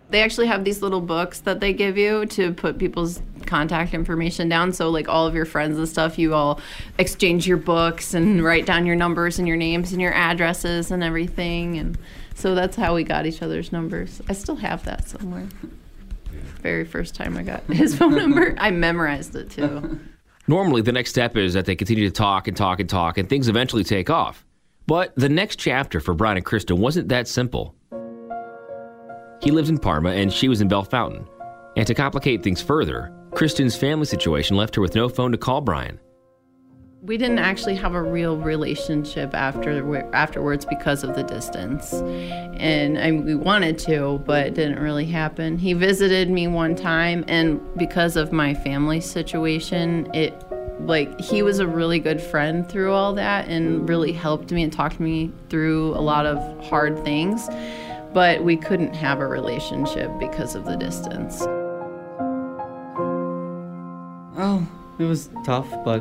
they 0.10 0.24
actually 0.24 0.48
have 0.48 0.64
these 0.64 0.82
little 0.82 1.02
books 1.02 1.42
that 1.42 1.60
they 1.60 1.72
give 1.72 1.98
you 1.98 2.26
to 2.28 2.54
put 2.54 2.78
people's 2.78 3.22
contact 3.46 3.94
information 3.94 4.50
down. 4.50 4.74
So 4.74 4.90
like 4.90 5.08
all 5.08 5.28
of 5.28 5.36
your 5.36 5.46
friends 5.46 5.78
and 5.78 5.88
stuff 5.88 6.18
you 6.18 6.34
all 6.34 6.60
exchange 6.98 7.48
your 7.48 7.58
books 7.58 8.14
and 8.14 8.44
write 8.44 8.66
down 8.66 8.86
your 8.86 8.96
numbers 8.96 9.40
and 9.40 9.48
your 9.48 9.58
names 9.58 9.92
and 9.92 10.02
your 10.02 10.14
addresses 10.14 10.92
and 10.92 11.04
everything. 11.04 11.78
And 11.78 11.98
so 12.34 12.56
that's 12.56 12.76
how 12.76 12.96
we 12.96 13.04
got 13.04 13.26
each 13.26 13.42
other's 13.42 13.72
numbers. 13.72 14.22
I 14.28 14.34
still 14.34 14.56
have 14.58 14.84
that 14.86 15.08
somewhere. 15.08 15.48
Very 16.62 16.86
first 16.86 17.16
time 17.16 17.38
i 17.38 17.44
got 17.44 17.64
his 17.68 17.98
phone 17.98 18.16
number. 18.16 18.56
I 18.58 18.72
memorized 18.72 19.36
it 19.36 19.50
too. 19.52 20.00
Normally, 20.48 20.82
the 20.82 20.92
next 20.92 21.12
step 21.12 21.38
is 21.38 21.54
that 21.54 21.66
they 21.66 21.76
continue 21.76 22.08
to 22.08 22.12
talk 22.12 22.48
and 22.48 22.58
talk 22.58 22.80
and 22.80 22.90
talk, 22.90 23.20
and 23.20 23.30
things 23.30 23.48
eventually 23.48 23.84
take 23.84 24.10
off. 24.10 24.44
But 24.88 25.14
the 25.16 25.30
next 25.30 25.58
chapter 25.58 26.00
for 26.00 26.16
Brian 26.16 26.38
and 26.38 26.46
Kristen 26.46 26.80
wasn't 26.80 27.10
that 27.10 27.28
simple. 27.28 27.76
He 29.42 29.52
lived 29.52 29.70
in 29.70 29.78
Parma 29.78 30.12
and 30.12 30.32
she 30.32 30.50
was 30.50 30.62
in 30.62 30.68
Bellefontaine. 30.68 31.28
And 31.78 31.88
to 31.88 31.94
complicate 31.94 32.44
things 32.44 32.62
further, 32.62 33.14
Kristen's 33.32 33.76
family 33.76 34.06
situation 34.06 34.58
left 34.58 34.76
her 34.76 34.82
with 34.82 34.96
no 34.96 35.08
phone 35.08 35.32
to 35.32 35.38
call 35.38 35.62
Brian. 35.62 36.00
We 37.02 37.18
didn't 37.18 37.40
actually 37.40 37.76
have 37.76 37.94
a 37.94 38.02
real 38.02 38.36
relationship 38.36 39.34
after 39.34 40.12
afterwards 40.14 40.66
because 40.66 41.06
of 41.06 41.16
the 41.16 41.24
distance, 41.24 41.94
and 41.94 42.98
I 42.98 43.12
mean, 43.12 43.24
we 43.24 43.36
wanted 43.36 43.80
to, 43.80 44.22
but 44.26 44.48
it 44.48 44.54
didn't 44.56 44.80
really 44.80 45.06
happen. 45.06 45.58
He 45.58 45.72
visited 45.72 46.30
me 46.30 46.48
one 46.48 46.76
time, 46.76 47.24
and 47.30 47.62
because 47.78 48.18
of 48.18 48.34
my 48.34 48.54
family 48.54 49.00
situation, 49.00 50.14
it 50.14 50.34
like 50.82 51.22
he 51.22 51.42
was 51.42 51.60
a 51.60 51.68
really 51.68 52.00
good 52.00 52.22
friend 52.22 52.68
through 52.68 52.92
all 52.92 53.14
that 53.14 53.48
and 53.48 53.88
really 53.88 54.12
helped 54.12 54.52
me 54.52 54.64
and 54.64 54.74
talked 54.74 55.00
me 55.00 55.32
through 55.50 55.96
a 55.96 56.02
lot 56.02 56.26
of 56.26 56.38
hard 56.66 57.02
things 57.06 57.48
but 58.14 58.44
we 58.44 58.58
couldn't 58.58 58.96
have 58.96 59.20
a 59.20 59.28
relationship 59.28 60.12
because 60.20 60.56
of 60.56 60.66
the 60.66 60.76
distance. 60.76 61.42
Oh, 64.38 64.68
it 64.98 65.04
was 65.04 65.30
tough, 65.46 65.68
but 65.84 66.00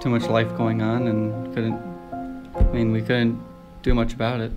too 0.00 0.08
much 0.08 0.22
life 0.24 0.48
going 0.56 0.80
on 0.80 1.08
and 1.08 1.54
couldn't 1.54 1.90
I 2.56 2.62
mean, 2.72 2.92
we 2.92 3.00
couldn't 3.00 3.40
do 3.82 3.94
much 3.94 4.12
about 4.12 4.40
it. 4.40 4.52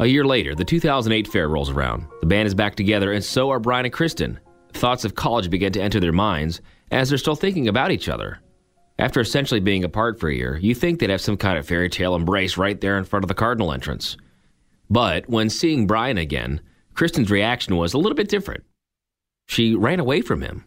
A 0.00 0.06
year 0.06 0.24
later, 0.24 0.54
the 0.54 0.64
2008 0.64 1.26
fair 1.26 1.48
rolls 1.48 1.70
around. 1.70 2.06
The 2.20 2.26
band 2.26 2.46
is 2.46 2.54
back 2.54 2.76
together, 2.76 3.12
and 3.12 3.24
so 3.24 3.50
are 3.50 3.58
Brian 3.58 3.84
and 3.84 3.92
Kristen. 3.92 4.38
Thoughts 4.72 5.04
of 5.04 5.14
college 5.14 5.50
begin 5.50 5.72
to 5.72 5.82
enter 5.82 5.98
their 5.98 6.12
minds 6.12 6.60
as 6.90 7.08
they're 7.08 7.18
still 7.18 7.34
thinking 7.34 7.68
about 7.68 7.90
each 7.90 8.08
other. 8.08 8.40
After 9.00 9.20
essentially 9.20 9.60
being 9.60 9.84
apart 9.84 10.18
for 10.18 10.28
a 10.28 10.34
year, 10.34 10.56
you 10.56 10.74
think 10.74 10.98
they'd 10.98 11.10
have 11.10 11.20
some 11.20 11.36
kind 11.36 11.56
of 11.56 11.66
fairy 11.66 11.88
tale 11.88 12.16
embrace 12.16 12.56
right 12.56 12.80
there 12.80 12.98
in 12.98 13.04
front 13.04 13.24
of 13.24 13.28
the 13.28 13.34
Cardinal 13.34 13.72
entrance. 13.72 14.16
But 14.90 15.28
when 15.28 15.50
seeing 15.50 15.86
Brian 15.86 16.18
again, 16.18 16.60
Kristen's 16.94 17.30
reaction 17.30 17.76
was 17.76 17.94
a 17.94 17.98
little 17.98 18.16
bit 18.16 18.28
different. 18.28 18.64
She 19.46 19.76
ran 19.76 20.00
away 20.00 20.20
from 20.20 20.42
him. 20.42 20.64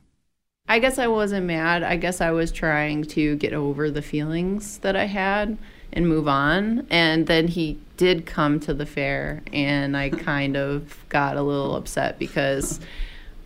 I 0.70 0.80
guess 0.80 0.98
I 0.98 1.08
wasn't 1.08 1.46
mad. 1.46 1.84
I 1.84 1.98
guess 1.98 2.22
I 2.22 2.32
was 2.32 2.54
trying 2.54 3.04
to 3.06 3.36
get 3.36 3.52
over 3.52 3.92
the 3.92 4.02
feelings 4.02 4.78
that 4.78 4.96
I 4.96 5.06
had 5.06 5.58
and 5.92 6.08
move 6.08 6.30
on. 6.30 6.88
And 6.90 7.28
then 7.28 7.50
he 7.50 7.82
did 7.98 8.26
come 8.26 8.62
to 8.62 8.74
the 8.74 8.86
fair, 8.86 9.44
and 9.52 9.98
I 9.98 10.10
kind 10.10 10.56
of 10.56 10.98
got 11.10 11.36
a 11.36 11.42
little 11.42 11.76
upset 11.76 12.18
because 12.18 12.80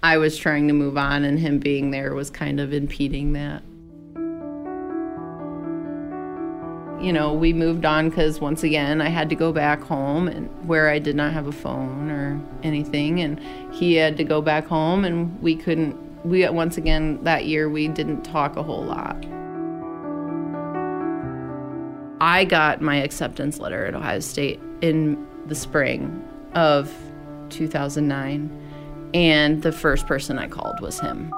I 0.04 0.18
was 0.18 0.38
trying 0.38 0.68
to 0.68 0.74
move 0.76 0.96
on, 0.96 1.24
and 1.24 1.40
him 1.40 1.58
being 1.58 1.90
there 1.90 2.14
was 2.14 2.30
kind 2.30 2.60
of 2.60 2.72
impeding 2.72 3.34
that. 3.34 3.64
You 7.06 7.14
know, 7.14 7.32
we 7.32 7.54
moved 7.54 7.86
on 7.86 8.10
because 8.10 8.42
once 8.42 8.64
again, 8.64 9.00
I 9.00 9.10
had 9.10 9.30
to 9.30 9.36
go 9.36 9.52
back 9.52 9.80
home 9.80 10.28
and 10.28 10.50
where 10.68 10.90
I 10.90 10.98
did 10.98 11.16
not 11.16 11.34
have 11.34 11.46
a 11.46 11.52
phone 11.52 12.10
or 12.10 12.42
anything. 12.64 13.22
And 13.22 13.40
he 13.72 13.94
had 13.94 14.18
to 14.18 14.24
go 14.24 14.42
back 14.42 14.66
home, 14.66 15.06
and 15.06 15.40
we 15.40 15.56
couldn't, 15.56 15.96
we, 16.26 16.50
once 16.50 16.78
again, 16.78 17.24
that 17.24 17.46
year, 17.46 17.70
we 17.70 17.90
didn't 17.90 18.24
talk 18.24 18.56
a 18.56 18.64
whole 18.64 18.84
lot. 18.84 19.24
I 22.20 22.44
got 22.44 22.82
my 22.82 22.96
acceptance 22.96 23.60
letter 23.60 23.86
at 23.86 23.94
Ohio 23.94 24.20
State 24.20 24.60
in 24.82 25.28
the 25.46 25.54
spring 25.54 26.28
of 26.56 26.92
2009, 27.52 29.12
and 29.14 29.62
the 29.62 29.72
first 29.72 30.08
person 30.08 30.40
I 30.40 30.48
called 30.48 30.80
was 30.82 31.00
him. 31.00 31.32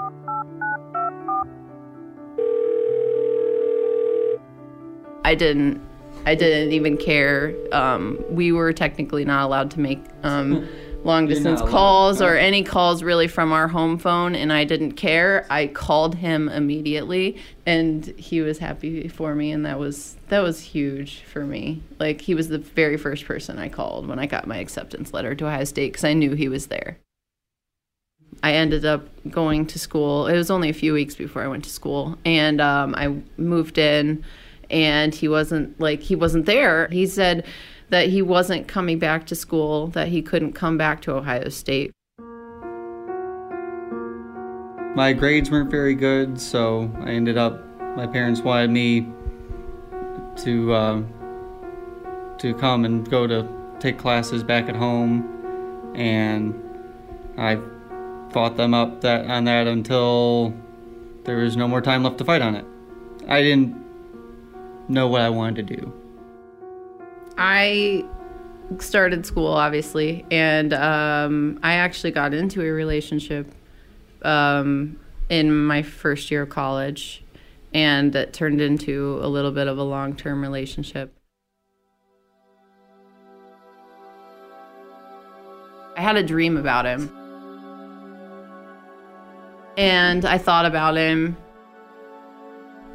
I 5.28 5.36
didn't. 5.36 5.82
I 6.26 6.36
didn't 6.36 6.72
even 6.72 6.96
care. 6.96 7.54
Um, 7.74 8.24
we 8.30 8.54
were 8.54 8.72
technically 8.72 9.26
not 9.26 9.44
allowed 9.44 9.72
to 9.72 9.82
make 9.82 10.00
um, 10.24 10.66
long 11.04 11.28
distance 11.28 11.62
calls 11.62 12.22
or 12.22 12.36
any 12.36 12.64
calls 12.64 13.04
really 13.04 13.28
from 13.28 13.52
our 13.52 13.68
home 13.68 13.98
phone, 13.98 14.36
and 14.36 14.54
I 14.54 14.64
didn't 14.64 14.94
care. 14.94 15.46
I 15.50 15.68
called 15.68 16.16
him 16.16 16.48
immediately, 16.48 17.42
and 17.66 18.06
he 18.18 18.40
was 18.40 18.60
happy 18.60 19.10
for 19.10 19.36
me, 19.36 19.52
and 19.52 19.66
that 19.66 19.80
was 19.80 20.16
that 20.30 20.40
was 20.40 20.62
huge 20.62 21.24
for 21.24 21.46
me. 21.46 21.84
Like 22.00 22.22
he 22.22 22.34
was 22.34 22.48
the 22.48 22.60
very 22.60 22.96
first 22.96 23.26
person 23.26 23.60
I 23.60 23.68
called 23.68 24.08
when 24.08 24.20
I 24.20 24.28
got 24.28 24.48
my 24.48 24.60
acceptance 24.60 25.12
letter 25.12 25.36
to 25.36 25.46
Ohio 25.46 25.66
State 25.66 25.92
because 25.92 26.06
I 26.06 26.14
knew 26.14 26.36
he 26.36 26.48
was 26.48 26.68
there. 26.68 27.00
I 28.42 28.54
ended 28.54 28.86
up 28.86 29.10
going 29.30 29.66
to 29.68 29.78
school. 29.80 30.28
It 30.28 30.38
was 30.38 30.50
only 30.50 30.70
a 30.70 30.74
few 30.74 30.94
weeks 30.94 31.16
before 31.16 31.42
I 31.42 31.48
went 31.48 31.66
to 31.66 31.70
school, 31.70 32.18
and 32.24 32.62
um, 32.62 32.96
I 32.96 33.14
moved 33.38 33.78
in 33.78 34.24
and 34.70 35.14
he 35.14 35.28
wasn't 35.28 35.80
like 35.80 36.02
he 36.02 36.16
wasn't 36.16 36.46
there. 36.46 36.88
He 36.90 37.06
said 37.06 37.46
that 37.90 38.10
he 38.10 38.22
wasn't 38.22 38.68
coming 38.68 39.00
back 39.00 39.26
to 39.28 39.36
school, 39.36 39.88
that 39.88 40.10
he 40.10 40.22
couldn't 40.22 40.54
come 40.54 40.78
back 40.78 41.02
to 41.04 41.16
Ohio 41.16 41.50
State. 41.50 41.92
My 44.96 45.14
grades 45.14 45.52
weren't 45.52 45.70
very 45.70 45.96
good, 45.96 46.42
so 46.42 46.92
I 47.00 47.12
ended 47.12 47.38
up 47.38 47.64
my 47.96 48.08
parents 48.08 48.42
wanted 48.42 48.70
me 48.70 49.08
to 50.38 50.74
uh, 50.74 51.02
to 52.40 52.54
come 52.56 52.86
and 52.86 53.10
go 53.10 53.28
to 53.28 53.48
take 53.80 53.98
classes 53.98 54.44
back 54.44 54.70
at 54.70 54.76
home, 54.76 55.94
and 55.96 56.54
I 57.38 57.60
fought 58.32 58.58
them 58.58 58.74
up 58.74 59.02
that 59.02 59.26
on 59.28 59.46
that 59.46 59.68
until 59.68 60.54
there 61.24 61.38
was 61.38 61.56
no 61.56 61.68
more 61.68 61.82
time 61.82 62.04
left 62.04 62.18
to 62.20 62.26
fight 62.26 62.42
on 62.42 62.56
it. 62.56 62.66
I 63.28 63.42
didn't 63.42 63.76
know 64.88 65.08
what 65.08 65.22
I 65.22 65.30
wanted 65.30 65.68
to 65.68 65.76
do? 65.76 65.94
I 67.38 68.06
started 68.80 69.26
school, 69.26 69.48
obviously, 69.48 70.26
and 70.32 70.74
um, 70.74 71.60
I 71.64 71.74
actually 71.74 72.12
got 72.12 72.34
into 72.34 72.62
a 72.62 72.72
relationship 72.72 73.52
um, 74.24 75.00
in 75.30 75.54
my 75.54 75.84
first 75.84 76.32
year 76.32 76.44
of 76.44 76.50
college, 76.50 77.24
and 77.74 78.16
it 78.16 78.34
turned 78.34 78.62
into 78.62 79.20
a 79.22 79.28
little 79.28 79.52
bit 79.52 79.68
of 79.68 79.78
a 79.78 79.84
long 79.84 80.16
term 80.16 80.42
relationship. 80.42 81.14
I 85.96 86.02
had 86.02 86.16
a 86.16 86.24
dream 86.24 86.58
about 86.58 86.86
him. 86.86 87.12
And 89.78 90.26
I 90.26 90.38
thought 90.38 90.66
about 90.66 90.96
him 90.96 91.38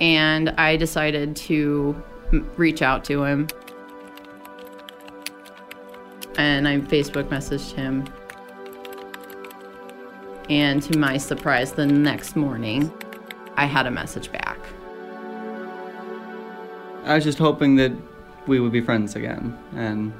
and 0.03 0.51
I 0.59 0.77
decided 0.77 1.37
to 1.37 2.03
reach 2.57 2.83
out 2.83 3.05
to 3.05 3.23
him. 3.23 3.47
And 6.37 6.67
I 6.67 6.79
Facebook 6.79 7.29
messaged 7.29 7.73
him. 7.73 8.05
And 10.51 10.83
to 10.83 10.99
my 10.99 11.19
surprise, 11.19 11.73
the 11.73 11.87
next 11.87 12.35
morning, 12.35 12.93
I 13.57 13.67
had 13.67 13.87
a 13.87 13.93
message 13.93 14.33
back. 14.33 14.59
I 17.05 17.15
was 17.15 17.23
just 17.23 17.39
hoping 17.39 17.77
that 17.77 17.93
we 18.49 18.59
would 18.59 18.73
be 18.73 18.81
friends 18.81 19.15
again, 19.15 19.57
and 19.77 20.13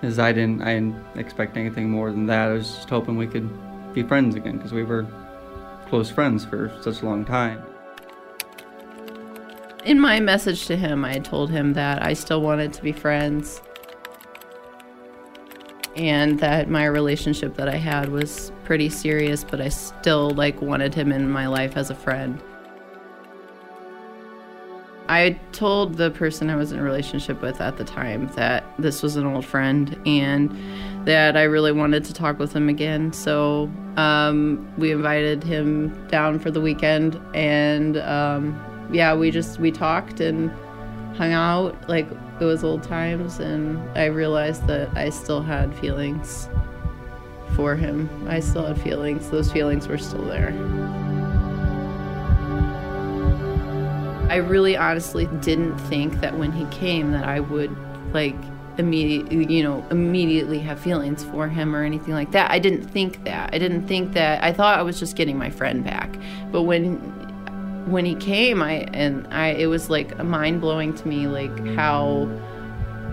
as 0.00 0.18
I 0.18 0.32
didn't, 0.32 0.62
I 0.62 0.74
didn't 0.74 0.96
expect 1.14 1.58
anything 1.58 1.90
more 1.90 2.10
than 2.10 2.26
that. 2.26 2.48
I 2.48 2.52
was 2.52 2.74
just 2.74 2.88
hoping 2.88 3.16
we 3.18 3.26
could 3.26 3.50
be 3.92 4.02
friends 4.02 4.34
again 4.34 4.56
because 4.56 4.72
we 4.72 4.82
were 4.82 5.06
close 5.88 6.10
friends 6.10 6.44
for 6.44 6.74
such 6.82 7.02
a 7.02 7.06
long 7.06 7.24
time 7.24 7.62
in 9.84 10.00
my 10.00 10.20
message 10.20 10.66
to 10.66 10.76
him, 10.76 11.04
I 11.04 11.18
told 11.18 11.50
him 11.50 11.72
that 11.74 12.04
I 12.04 12.12
still 12.12 12.40
wanted 12.40 12.72
to 12.74 12.82
be 12.82 12.92
friends 12.92 13.60
and 15.96 16.38
that 16.40 16.70
my 16.70 16.86
relationship 16.86 17.56
that 17.56 17.68
I 17.68 17.76
had 17.76 18.08
was 18.08 18.52
pretty 18.64 18.88
serious, 18.88 19.44
but 19.44 19.60
I 19.60 19.68
still 19.68 20.30
like 20.30 20.60
wanted 20.62 20.94
him 20.94 21.12
in 21.12 21.30
my 21.30 21.46
life 21.46 21.76
as 21.76 21.90
a 21.90 21.94
friend. 21.94 22.40
I 25.08 25.32
told 25.50 25.96
the 25.96 26.10
person 26.10 26.48
I 26.48 26.56
was 26.56 26.72
in 26.72 26.78
a 26.78 26.82
relationship 26.82 27.42
with 27.42 27.60
at 27.60 27.76
the 27.76 27.84
time 27.84 28.28
that 28.36 28.64
this 28.78 29.02
was 29.02 29.16
an 29.16 29.26
old 29.26 29.44
friend 29.44 30.00
and 30.06 30.56
that 31.06 31.36
I 31.36 31.42
really 31.42 31.72
wanted 31.72 32.04
to 32.04 32.14
talk 32.14 32.38
with 32.38 32.52
him 32.54 32.68
again. 32.68 33.12
So 33.12 33.70
um, 33.96 34.72
we 34.78 34.92
invited 34.92 35.44
him 35.44 36.06
down 36.08 36.38
for 36.38 36.50
the 36.50 36.60
weekend 36.60 37.20
and 37.34 37.98
um, 37.98 38.71
yeah, 38.92 39.14
we 39.14 39.30
just 39.30 39.58
we 39.58 39.70
talked 39.72 40.20
and 40.20 40.50
hung 41.16 41.32
out 41.32 41.88
like 41.88 42.06
it 42.40 42.44
was 42.44 42.64
old 42.64 42.82
times 42.82 43.38
and 43.38 43.78
I 43.96 44.06
realized 44.06 44.66
that 44.66 44.88
I 44.96 45.10
still 45.10 45.42
had 45.42 45.74
feelings 45.78 46.48
for 47.54 47.76
him. 47.76 48.08
I 48.28 48.40
still 48.40 48.66
had 48.66 48.80
feelings. 48.80 49.30
Those 49.30 49.52
feelings 49.52 49.88
were 49.88 49.98
still 49.98 50.24
there. 50.24 50.52
I 54.30 54.36
really 54.36 54.76
honestly 54.76 55.26
didn't 55.40 55.76
think 55.78 56.20
that 56.20 56.38
when 56.38 56.52
he 56.52 56.64
came 56.66 57.12
that 57.12 57.24
I 57.24 57.40
would 57.40 57.74
like 58.14 58.36
immediately, 58.78 59.54
you 59.54 59.62
know, 59.62 59.86
immediately 59.90 60.58
have 60.60 60.80
feelings 60.80 61.22
for 61.24 61.48
him 61.48 61.76
or 61.76 61.84
anything 61.84 62.14
like 62.14 62.30
that. 62.32 62.50
I 62.50 62.58
didn't 62.58 62.88
think 62.88 63.24
that. 63.24 63.50
I 63.52 63.58
didn't 63.58 63.86
think 63.86 64.14
that. 64.14 64.42
I 64.42 64.52
thought 64.52 64.78
I 64.78 64.82
was 64.82 64.98
just 64.98 65.16
getting 65.16 65.36
my 65.36 65.50
friend 65.50 65.84
back. 65.84 66.16
But 66.50 66.62
when 66.62 67.31
when 67.86 68.04
he 68.04 68.14
came, 68.14 68.62
I 68.62 68.88
and 68.92 69.26
I 69.32 69.48
it 69.48 69.66
was 69.66 69.90
like 69.90 70.16
mind 70.18 70.60
blowing 70.60 70.94
to 70.94 71.08
me 71.08 71.26
like 71.26 71.66
how 71.74 72.28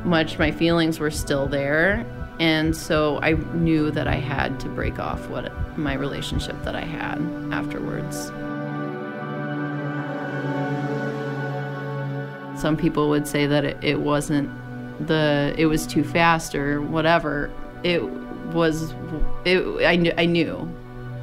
much 0.04 0.40
my 0.40 0.52
feelings 0.52 1.00
were 1.00 1.12
still 1.12 1.48
there. 1.48 2.06
And 2.40 2.76
so 2.76 3.20
I 3.22 3.34
knew 3.34 3.92
that 3.92 4.08
I 4.08 4.16
had 4.16 4.60
to 4.62 4.70
break 4.70 4.98
off 4.98 5.28
what 5.28 5.52
my 5.78 5.94
relationship 5.94 6.62
that 6.64 6.76
I 6.76 6.82
had 6.82 7.18
afterwards. 7.52 8.28
Some 12.60 12.78
people 12.78 13.10
would 13.10 13.28
say 13.28 13.46
that 13.46 13.66
it, 13.66 13.78
it 13.82 14.00
wasn't 14.02 14.50
the 15.08 15.54
it 15.58 15.66
was 15.66 15.88
too 15.88 16.04
fast 16.04 16.56
or 16.56 16.82
whatever. 16.82 17.52
It 17.84 18.04
was 18.54 18.94
it 19.46 19.86
I 19.86 19.96
knew 19.96 20.14
I 20.18 20.26
knew 20.26 20.70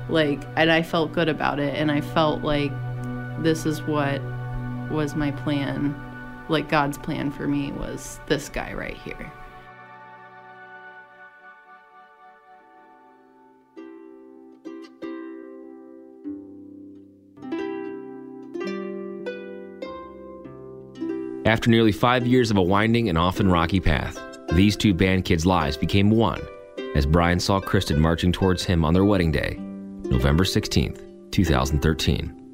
like 0.08 0.42
and 0.56 0.70
I 0.70 0.82
felt 0.82 1.12
good 1.12 1.28
about 1.28 1.58
it 1.60 1.74
and 1.74 1.90
I 1.90 2.00
felt 2.00 2.42
like 2.42 2.72
this 3.40 3.66
is 3.66 3.82
what 3.82 4.20
was 4.90 5.14
my 5.14 5.30
plan. 5.30 5.94
Like 6.48 6.68
God's 6.68 6.98
plan 6.98 7.30
for 7.30 7.46
me 7.46 7.72
was 7.72 8.20
this 8.26 8.48
guy 8.48 8.72
right 8.72 8.96
here. 8.96 9.32
After 21.46 21.70
nearly 21.70 21.92
five 21.92 22.26
years 22.26 22.50
of 22.50 22.56
a 22.56 22.62
winding 22.62 23.08
and 23.08 23.16
often 23.16 23.48
rocky 23.48 23.78
path, 23.78 24.20
these 24.52 24.76
two 24.76 24.92
band 24.92 25.24
kids' 25.24 25.46
lives 25.46 25.76
became 25.76 26.10
one 26.10 26.40
as 26.96 27.06
Brian 27.06 27.38
saw 27.38 27.60
Kristen 27.60 28.00
marching 28.00 28.32
towards 28.32 28.64
him 28.64 28.84
on 28.84 28.94
their 28.94 29.04
wedding 29.04 29.30
day, 29.30 29.56
November 30.04 30.44
16th, 30.44 31.30
2013. 31.30 32.45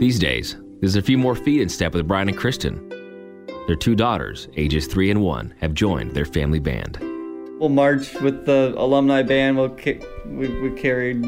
These 0.00 0.18
days, 0.18 0.56
there's 0.80 0.96
a 0.96 1.02
few 1.02 1.18
more 1.18 1.34
feet 1.34 1.60
in 1.60 1.68
step 1.68 1.92
with 1.92 2.08
Brian 2.08 2.28
and 2.28 2.36
Kristen. 2.38 2.88
Their 3.66 3.76
two 3.76 3.94
daughters, 3.94 4.48
ages 4.56 4.86
three 4.86 5.10
and 5.10 5.20
one, 5.20 5.52
have 5.60 5.74
joined 5.74 6.12
their 6.12 6.24
family 6.24 6.58
band. 6.58 6.96
We'll 7.60 7.68
march 7.68 8.14
with 8.14 8.46
the 8.46 8.72
alumni 8.78 9.22
band. 9.22 9.58
We'll 9.58 9.68
ca- 9.68 10.00
we, 10.24 10.48
we 10.62 10.70
carried 10.80 11.22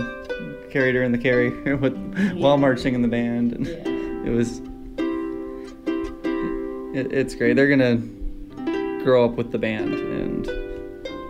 carried 0.71 0.95
her 0.95 1.03
in 1.03 1.13
the 1.13 1.19
carry 1.19 1.51
with 1.77 1.95
while 2.39 2.57
marching 2.57 2.95
in 2.95 3.03
the 3.03 3.09
band, 3.09 3.53
and 3.53 3.67
it 4.27 4.31
was 4.31 4.61
it, 6.97 7.13
it's 7.13 7.35
great. 7.35 7.57
They're 7.57 7.69
gonna 7.69 7.97
grow 9.05 9.27
up 9.27 9.33
with 9.33 9.53
the 9.53 9.59
band 9.59 9.93
and 9.93 10.47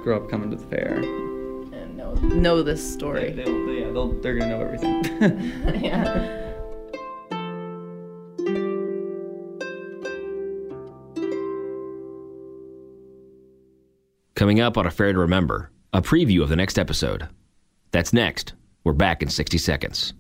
grow 0.05 0.17
up 0.19 0.31
coming 0.31 0.49
to 0.51 0.57
the 0.57 0.67
fair. 0.69 0.95
And 1.01 1.97
know 1.97 2.15
know 2.15 2.63
this 2.63 2.81
They, 2.89 2.93
story. 2.99 3.33
they'll, 3.33 3.67
they, 3.67 3.81
yeah, 3.81 3.91
they'll, 3.91 4.13
they're 4.21 4.39
gonna 4.39 4.57
know 4.57 4.65
everything. 4.65 5.03
yeah. 5.83 6.42
Coming 14.43 14.59
up 14.59 14.77
on 14.77 14.87
A 14.87 14.91
Fair 14.91 15.13
to 15.13 15.21
Remember, 15.21 15.71
a 15.93 16.03
preview 16.03 16.43
of 16.43 16.49
the 16.49 16.57
next 16.57 16.77
episode. 16.77 17.29
That's 17.93 18.13
next. 18.13 18.55
We're 18.83 18.93
back 18.93 19.23
in 19.23 19.29
60 19.29 19.57
seconds. 19.57 20.15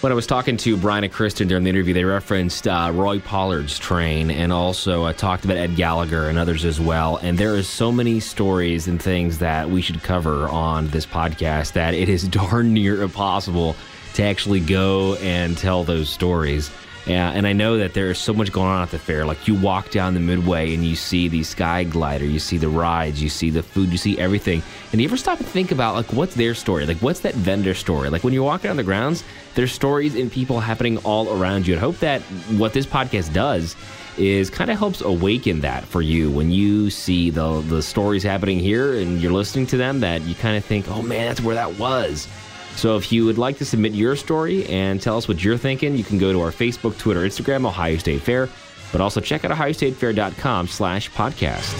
When 0.00 0.10
I 0.10 0.16
was 0.16 0.26
talking 0.26 0.56
to 0.56 0.76
Brian 0.76 1.04
and 1.04 1.12
Kristen 1.12 1.46
during 1.46 1.62
the 1.62 1.70
interview, 1.70 1.94
they 1.94 2.02
referenced 2.02 2.66
uh, 2.66 2.90
Roy 2.92 3.20
Pollard's 3.20 3.78
train 3.78 4.32
and 4.32 4.52
also 4.52 5.04
uh, 5.04 5.12
talked 5.12 5.44
about 5.44 5.56
Ed 5.56 5.76
Gallagher 5.76 6.28
and 6.28 6.36
others 6.36 6.64
as 6.64 6.80
well. 6.80 7.18
And 7.18 7.38
there 7.38 7.54
is 7.54 7.68
so 7.68 7.92
many 7.92 8.18
stories 8.18 8.88
and 8.88 9.00
things 9.00 9.38
that 9.38 9.70
we 9.70 9.82
should 9.82 10.02
cover 10.02 10.48
on 10.48 10.88
this 10.88 11.06
podcast 11.06 11.74
that 11.74 11.94
it 11.94 12.08
is 12.08 12.26
darn 12.28 12.74
near 12.74 13.02
impossible 13.02 13.76
to 14.14 14.24
actually 14.24 14.58
go 14.58 15.14
and 15.18 15.56
tell 15.56 15.84
those 15.84 16.08
stories. 16.08 16.72
Yeah, 17.06 17.30
and 17.30 17.46
I 17.46 17.52
know 17.52 17.76
that 17.78 17.92
there 17.92 18.10
is 18.10 18.18
so 18.18 18.32
much 18.32 18.50
going 18.50 18.68
on 18.68 18.82
at 18.82 18.90
the 18.90 18.98
fair. 18.98 19.26
Like 19.26 19.46
you 19.46 19.54
walk 19.54 19.90
down 19.90 20.14
the 20.14 20.20
midway 20.20 20.72
and 20.72 20.82
you 20.84 20.96
see 20.96 21.28
the 21.28 21.42
sky 21.42 21.84
glider, 21.84 22.24
you 22.24 22.38
see 22.38 22.56
the 22.56 22.68
rides, 22.68 23.22
you 23.22 23.28
see 23.28 23.50
the 23.50 23.62
food, 23.62 23.90
you 23.90 23.98
see 23.98 24.18
everything. 24.18 24.62
And 24.90 25.02
you 25.02 25.08
ever 25.08 25.18
stop 25.18 25.38
and 25.38 25.46
think 25.46 25.70
about 25.70 25.94
like 25.94 26.12
what's 26.14 26.34
their 26.34 26.54
story? 26.54 26.86
Like 26.86 26.98
what's 26.98 27.20
that 27.20 27.34
vendor 27.34 27.74
story? 27.74 28.08
Like 28.08 28.24
when 28.24 28.32
you're 28.32 28.44
walking 28.44 28.70
on 28.70 28.78
the 28.78 28.82
grounds, 28.82 29.22
there's 29.54 29.70
stories 29.70 30.14
and 30.14 30.32
people 30.32 30.60
happening 30.60 30.96
all 30.98 31.30
around 31.30 31.66
you. 31.66 31.74
And 31.74 31.80
hope 31.80 31.98
that 31.98 32.22
what 32.56 32.72
this 32.72 32.86
podcast 32.86 33.34
does 33.34 33.76
is 34.16 34.48
kind 34.48 34.70
of 34.70 34.78
helps 34.78 35.02
awaken 35.02 35.60
that 35.60 35.84
for 35.84 36.00
you 36.00 36.30
when 36.30 36.50
you 36.50 36.88
see 36.88 37.30
the 37.30 37.60
the 37.62 37.82
stories 37.82 38.22
happening 38.22 38.60
here 38.60 38.94
and 38.94 39.20
you're 39.20 39.32
listening 39.32 39.66
to 39.66 39.76
them 39.76 40.00
that 40.00 40.22
you 40.22 40.34
kind 40.36 40.56
of 40.56 40.64
think, 40.64 40.88
"Oh 40.88 41.02
man, 41.02 41.26
that's 41.28 41.42
where 41.42 41.56
that 41.56 41.78
was." 41.78 42.28
So 42.76 42.96
if 42.96 43.12
you 43.12 43.24
would 43.24 43.38
like 43.38 43.58
to 43.58 43.64
submit 43.64 43.92
your 43.92 44.16
story 44.16 44.66
and 44.66 45.00
tell 45.00 45.16
us 45.16 45.28
what 45.28 45.42
you're 45.42 45.56
thinking, 45.56 45.96
you 45.96 46.04
can 46.04 46.18
go 46.18 46.32
to 46.32 46.40
our 46.40 46.50
Facebook, 46.50 46.98
Twitter, 46.98 47.20
Instagram, 47.20 47.66
Ohio 47.66 47.96
State 47.96 48.20
Fair, 48.20 48.48
but 48.92 49.00
also 49.00 49.20
check 49.20 49.44
out 49.44 49.50
ohiostatefair.com 49.50 50.68
slash 50.68 51.10
podcast. 51.10 51.72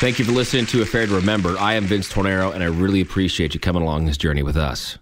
Thank 0.00 0.18
you 0.18 0.24
for 0.24 0.32
listening 0.32 0.64
to 0.66 0.80
A 0.80 0.86
Fair 0.86 1.06
to 1.06 1.14
Remember. 1.14 1.58
I 1.58 1.74
am 1.74 1.84
Vince 1.84 2.08
Tornero, 2.08 2.52
and 2.52 2.62
I 2.62 2.68
really 2.68 3.02
appreciate 3.02 3.52
you 3.52 3.60
coming 3.60 3.82
along 3.82 4.06
this 4.06 4.16
journey 4.16 4.42
with 4.42 4.56
us. 4.56 4.96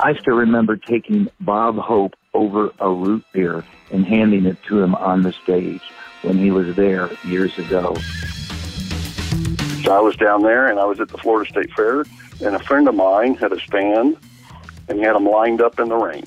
I 0.00 0.16
still 0.20 0.34
remember 0.34 0.76
taking 0.76 1.28
Bob 1.40 1.76
Hope 1.76 2.14
over 2.34 2.72
a 2.80 2.90
root 2.90 3.24
beer 3.32 3.64
and 3.92 4.04
handing 4.04 4.46
it 4.46 4.60
to 4.64 4.80
him 4.80 4.96
on 4.96 5.22
the 5.22 5.32
stage 5.32 5.80
when 6.22 6.38
he 6.38 6.50
was 6.50 6.74
there 6.76 7.10
years 7.24 7.56
ago. 7.58 7.94
So 9.84 9.92
I 9.92 10.00
was 10.00 10.16
down 10.16 10.42
there 10.42 10.68
and 10.68 10.78
I 10.78 10.84
was 10.84 11.00
at 11.00 11.08
the 11.08 11.18
Florida 11.18 11.50
State 11.50 11.72
Fair, 11.72 12.04
and 12.44 12.54
a 12.56 12.60
friend 12.60 12.88
of 12.88 12.94
mine 12.94 13.34
had 13.34 13.52
a 13.52 13.60
stand 13.60 14.16
and 14.88 14.98
he 14.98 15.04
had 15.04 15.14
them 15.14 15.26
lined 15.26 15.60
up 15.60 15.78
in 15.78 15.88
the 15.88 15.96
rain. 15.96 16.24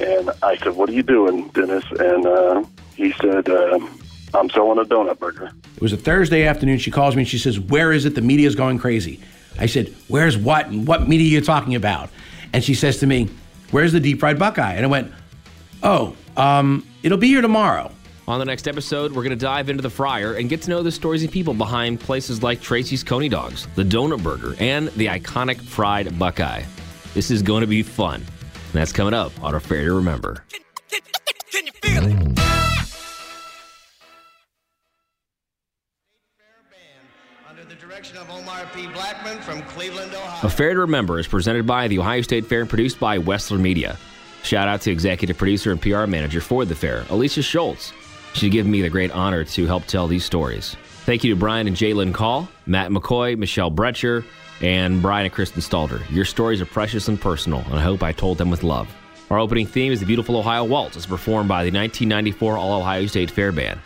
And 0.00 0.30
I 0.42 0.56
said, 0.56 0.76
What 0.76 0.88
are 0.88 0.92
you 0.92 1.02
doing, 1.02 1.48
Dennis? 1.48 1.84
And 1.98 2.26
uh, 2.26 2.64
he 2.94 3.12
said, 3.12 3.48
uh, 3.48 3.80
I'm 4.34 4.50
selling 4.50 4.78
a 4.78 4.84
donut 4.84 5.18
burger. 5.18 5.50
It 5.76 5.82
was 5.82 5.92
a 5.92 5.96
Thursday 5.96 6.44
afternoon. 6.44 6.78
She 6.78 6.90
calls 6.90 7.16
me 7.16 7.22
and 7.22 7.28
she 7.28 7.38
says, 7.38 7.58
Where 7.58 7.92
is 7.92 8.04
it? 8.04 8.14
The 8.14 8.20
media's 8.20 8.54
going 8.54 8.78
crazy. 8.78 9.20
I 9.58 9.66
said, 9.66 9.94
Where's 10.06 10.36
what? 10.36 10.66
And 10.66 10.86
what 10.86 11.08
media 11.08 11.26
are 11.26 11.40
you 11.40 11.44
talking 11.44 11.74
about? 11.74 12.10
And 12.52 12.62
she 12.62 12.74
says 12.74 12.98
to 12.98 13.06
me, 13.06 13.28
Where's 13.70 13.92
the 13.92 14.00
deep 14.00 14.20
fried 14.20 14.38
Buckeye? 14.38 14.74
And 14.74 14.84
I 14.84 14.88
went, 14.88 15.12
Oh, 15.82 16.14
um, 16.36 16.86
it'll 17.02 17.18
be 17.18 17.28
here 17.28 17.42
tomorrow. 17.42 17.90
On 18.28 18.38
the 18.38 18.44
next 18.44 18.68
episode, 18.68 19.12
we're 19.12 19.22
going 19.22 19.30
to 19.30 19.36
dive 19.36 19.70
into 19.70 19.80
the 19.80 19.88
fryer 19.88 20.34
and 20.34 20.50
get 20.50 20.60
to 20.60 20.68
know 20.68 20.82
the 20.82 20.92
stories 20.92 21.22
and 21.22 21.32
people 21.32 21.54
behind 21.54 21.98
places 21.98 22.42
like 22.42 22.60
Tracy's 22.60 23.02
Coney 23.02 23.30
Dogs, 23.30 23.66
the 23.74 23.82
Donut 23.82 24.22
Burger, 24.22 24.54
and 24.58 24.88
the 24.88 25.06
iconic 25.06 25.58
fried 25.58 26.18
Buckeye. 26.18 26.62
This 27.14 27.30
is 27.30 27.40
going 27.40 27.62
to 27.62 27.66
be 27.66 27.82
fun. 27.82 28.16
And 28.16 28.72
that's 28.74 28.92
coming 28.92 29.14
up 29.14 29.32
on 29.42 29.54
our 29.54 29.60
Fair 29.60 29.86
to 29.86 29.94
Remember. 29.94 30.44
Of 38.14 39.42
from 39.42 39.62
Cleveland, 39.62 40.12
Ohio. 40.14 40.46
A 40.46 40.50
Fair 40.50 40.74
to 40.74 40.80
Remember 40.80 41.18
is 41.18 41.26
presented 41.26 41.66
by 41.66 41.88
the 41.88 41.98
Ohio 41.98 42.20
State 42.20 42.44
Fair 42.44 42.60
and 42.60 42.68
produced 42.68 43.00
by 43.00 43.18
Wessler 43.18 43.58
Media. 43.58 43.96
Shout 44.42 44.68
out 44.68 44.82
to 44.82 44.90
executive 44.90 45.38
producer 45.38 45.72
and 45.72 45.80
PR 45.80 46.04
manager 46.04 46.42
for 46.42 46.66
the 46.66 46.74
fair, 46.74 47.06
Alicia 47.08 47.40
Schultz. 47.42 47.94
She 48.34 48.48
given 48.50 48.70
me 48.70 48.82
the 48.82 48.90
great 48.90 49.10
honor 49.10 49.44
to 49.44 49.66
help 49.66 49.86
tell 49.86 50.06
these 50.06 50.24
stories. 50.24 50.76
Thank 51.04 51.24
you 51.24 51.34
to 51.34 51.40
Brian 51.40 51.66
and 51.66 51.76
Jalen 51.76 52.12
Call, 52.12 52.48
Matt 52.66 52.90
McCoy, 52.90 53.36
Michelle 53.36 53.70
Bretcher, 53.70 54.24
and 54.60 55.00
Brian 55.00 55.24
and 55.24 55.34
Kristen 55.34 55.62
Stalder. 55.62 56.02
Your 56.10 56.24
stories 56.24 56.60
are 56.60 56.66
precious 56.66 57.08
and 57.08 57.20
personal, 57.20 57.60
and 57.66 57.74
I 57.74 57.82
hope 57.82 58.02
I 58.02 58.12
told 58.12 58.38
them 58.38 58.50
with 58.50 58.62
love. 58.62 58.88
Our 59.30 59.38
opening 59.38 59.66
theme 59.66 59.92
is 59.92 60.00
the 60.00 60.06
beautiful 60.06 60.36
Ohio 60.36 60.64
Waltz, 60.64 60.96
as 60.96 61.06
performed 61.06 61.48
by 61.48 61.64
the 61.64 61.70
1994 61.70 62.56
All 62.56 62.80
Ohio 62.80 63.06
State 63.06 63.30
Fair 63.30 63.52
Band. 63.52 63.80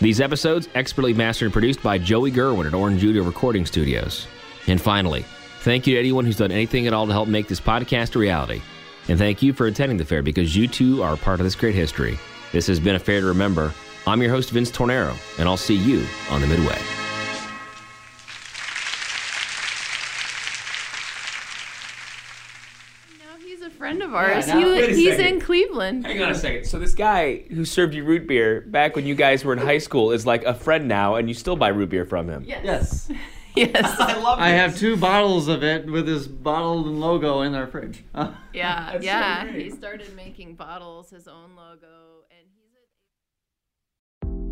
These 0.00 0.20
episodes 0.20 0.68
expertly 0.74 1.12
mastered 1.12 1.46
and 1.46 1.52
produced 1.52 1.82
by 1.82 1.98
Joey 1.98 2.30
Gerwin 2.30 2.66
at 2.66 2.74
Orange 2.74 3.00
Judah 3.00 3.22
Recording 3.22 3.66
Studios. 3.66 4.26
And 4.66 4.80
finally, 4.80 5.24
thank 5.60 5.86
you 5.86 5.94
to 5.94 6.00
anyone 6.00 6.24
who's 6.24 6.36
done 6.36 6.52
anything 6.52 6.86
at 6.86 6.92
all 6.92 7.06
to 7.06 7.12
help 7.12 7.28
make 7.28 7.48
this 7.48 7.60
podcast 7.60 8.14
a 8.14 8.18
reality. 8.18 8.62
And 9.08 9.18
thank 9.18 9.42
you 9.42 9.52
for 9.52 9.66
attending 9.66 9.98
the 9.98 10.04
fair 10.04 10.22
because 10.22 10.54
you 10.54 10.68
too 10.68 11.02
are 11.02 11.16
part 11.16 11.40
of 11.40 11.44
this 11.44 11.54
great 11.54 11.74
history. 11.74 12.18
This 12.52 12.66
has 12.66 12.80
been 12.80 12.94
a 12.94 12.98
fair 12.98 13.20
to 13.20 13.26
remember. 13.26 13.72
I'm 14.06 14.22
your 14.22 14.30
host, 14.30 14.50
Vince 14.50 14.70
Tornero, 14.70 15.14
and 15.38 15.48
I'll 15.48 15.56
see 15.56 15.74
you 15.74 16.04
on 16.30 16.40
the 16.40 16.46
Midway. 16.46 16.78
No, 23.18 23.36
he's 23.46 23.62
a 23.62 23.70
friend 23.70 24.02
of 24.02 24.14
ours. 24.14 24.46
now- 24.46 24.58
he, 24.58 24.64
li- 24.64 24.72
Wait 24.80 24.90
a 24.90 24.94
he's 24.94 25.16
second. 25.16 25.26
in 25.34 25.40
Cleveland. 25.40 26.06
Hang 26.06 26.22
on 26.22 26.30
a 26.30 26.34
second. 26.34 26.64
So 26.64 26.78
this 26.78 26.94
guy 26.94 27.38
who 27.50 27.64
served 27.64 27.94
you 27.94 28.04
root 28.04 28.26
beer 28.26 28.62
back 28.62 28.94
when 28.96 29.06
you 29.06 29.14
guys 29.14 29.44
were 29.44 29.52
in 29.52 29.58
high 29.58 29.78
school 29.78 30.12
is 30.12 30.26
like 30.26 30.44
a 30.44 30.54
friend 30.54 30.88
now, 30.88 31.16
and 31.16 31.28
you 31.28 31.34
still 31.34 31.56
buy 31.56 31.68
root 31.68 31.90
beer 31.90 32.04
from 32.04 32.28
him. 32.28 32.44
Yes. 32.46 33.08
Yes, 33.10 33.10
yes. 33.56 33.96
I 34.00 34.16
love 34.20 34.38
it. 34.38 34.42
I 34.42 34.50
have 34.50 34.76
two 34.76 34.96
bottles 34.96 35.48
of 35.48 35.62
it 35.64 35.86
with 35.86 36.06
his 36.06 36.28
bottle 36.28 36.86
and 36.86 37.00
logo 37.00 37.42
in 37.42 37.54
our 37.54 37.66
fridge. 37.66 38.04
Yeah, 38.54 38.86
That's 38.92 39.04
so 39.04 39.06
yeah. 39.06 39.44
great. 39.44 39.62
he 39.66 39.70
started 39.70 40.16
making 40.16 40.56
bottles, 40.56 41.10
his 41.10 41.28
own 41.28 41.50
logo, 41.54 41.86
and 41.86 42.07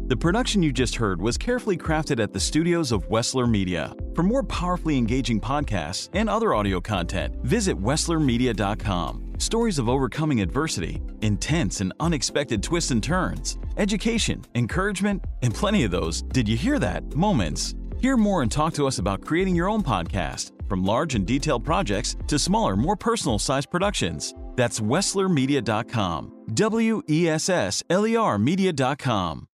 The 0.08 0.16
production 0.16 0.62
you 0.62 0.72
just 0.72 0.94
heard 0.94 1.20
was 1.20 1.36
carefully 1.36 1.76
crafted 1.76 2.22
at 2.22 2.32
the 2.32 2.38
studios 2.38 2.92
of 2.92 3.08
Wessler 3.08 3.50
Media. 3.50 3.92
For 4.14 4.22
more 4.22 4.44
powerfully 4.44 4.96
engaging 4.96 5.40
podcasts 5.40 6.10
and 6.12 6.30
other 6.30 6.54
audio 6.54 6.80
content, 6.80 7.34
visit 7.42 7.76
WesslerMedia.com. 7.76 9.32
Stories 9.38 9.80
of 9.80 9.88
overcoming 9.88 10.40
adversity, 10.40 11.02
intense 11.22 11.80
and 11.80 11.92
unexpected 11.98 12.62
twists 12.62 12.92
and 12.92 13.02
turns, 13.02 13.58
education, 13.78 14.44
encouragement, 14.54 15.24
and 15.42 15.52
plenty 15.52 15.82
of 15.82 15.90
those, 15.90 16.22
did 16.22 16.46
you 16.48 16.56
hear 16.56 16.78
that? 16.78 17.16
Moments. 17.16 17.74
Hear 17.98 18.16
more 18.16 18.42
and 18.42 18.52
talk 18.52 18.74
to 18.74 18.86
us 18.86 19.00
about 19.00 19.22
creating 19.22 19.56
your 19.56 19.68
own 19.68 19.82
podcast, 19.82 20.52
from 20.68 20.84
large 20.84 21.16
and 21.16 21.26
detailed 21.26 21.64
projects 21.64 22.14
to 22.28 22.38
smaller, 22.38 22.76
more 22.76 22.94
personal 22.94 23.40
sized 23.40 23.72
productions. 23.72 24.36
That's 24.54 24.78
WesslerMedia.com. 24.78 26.44
W 26.54 27.02
E 27.10 27.28
S 27.28 27.48
S 27.48 27.82
L 27.90 28.06
E 28.06 28.14
R 28.14 28.38
Media.com. 28.38 29.48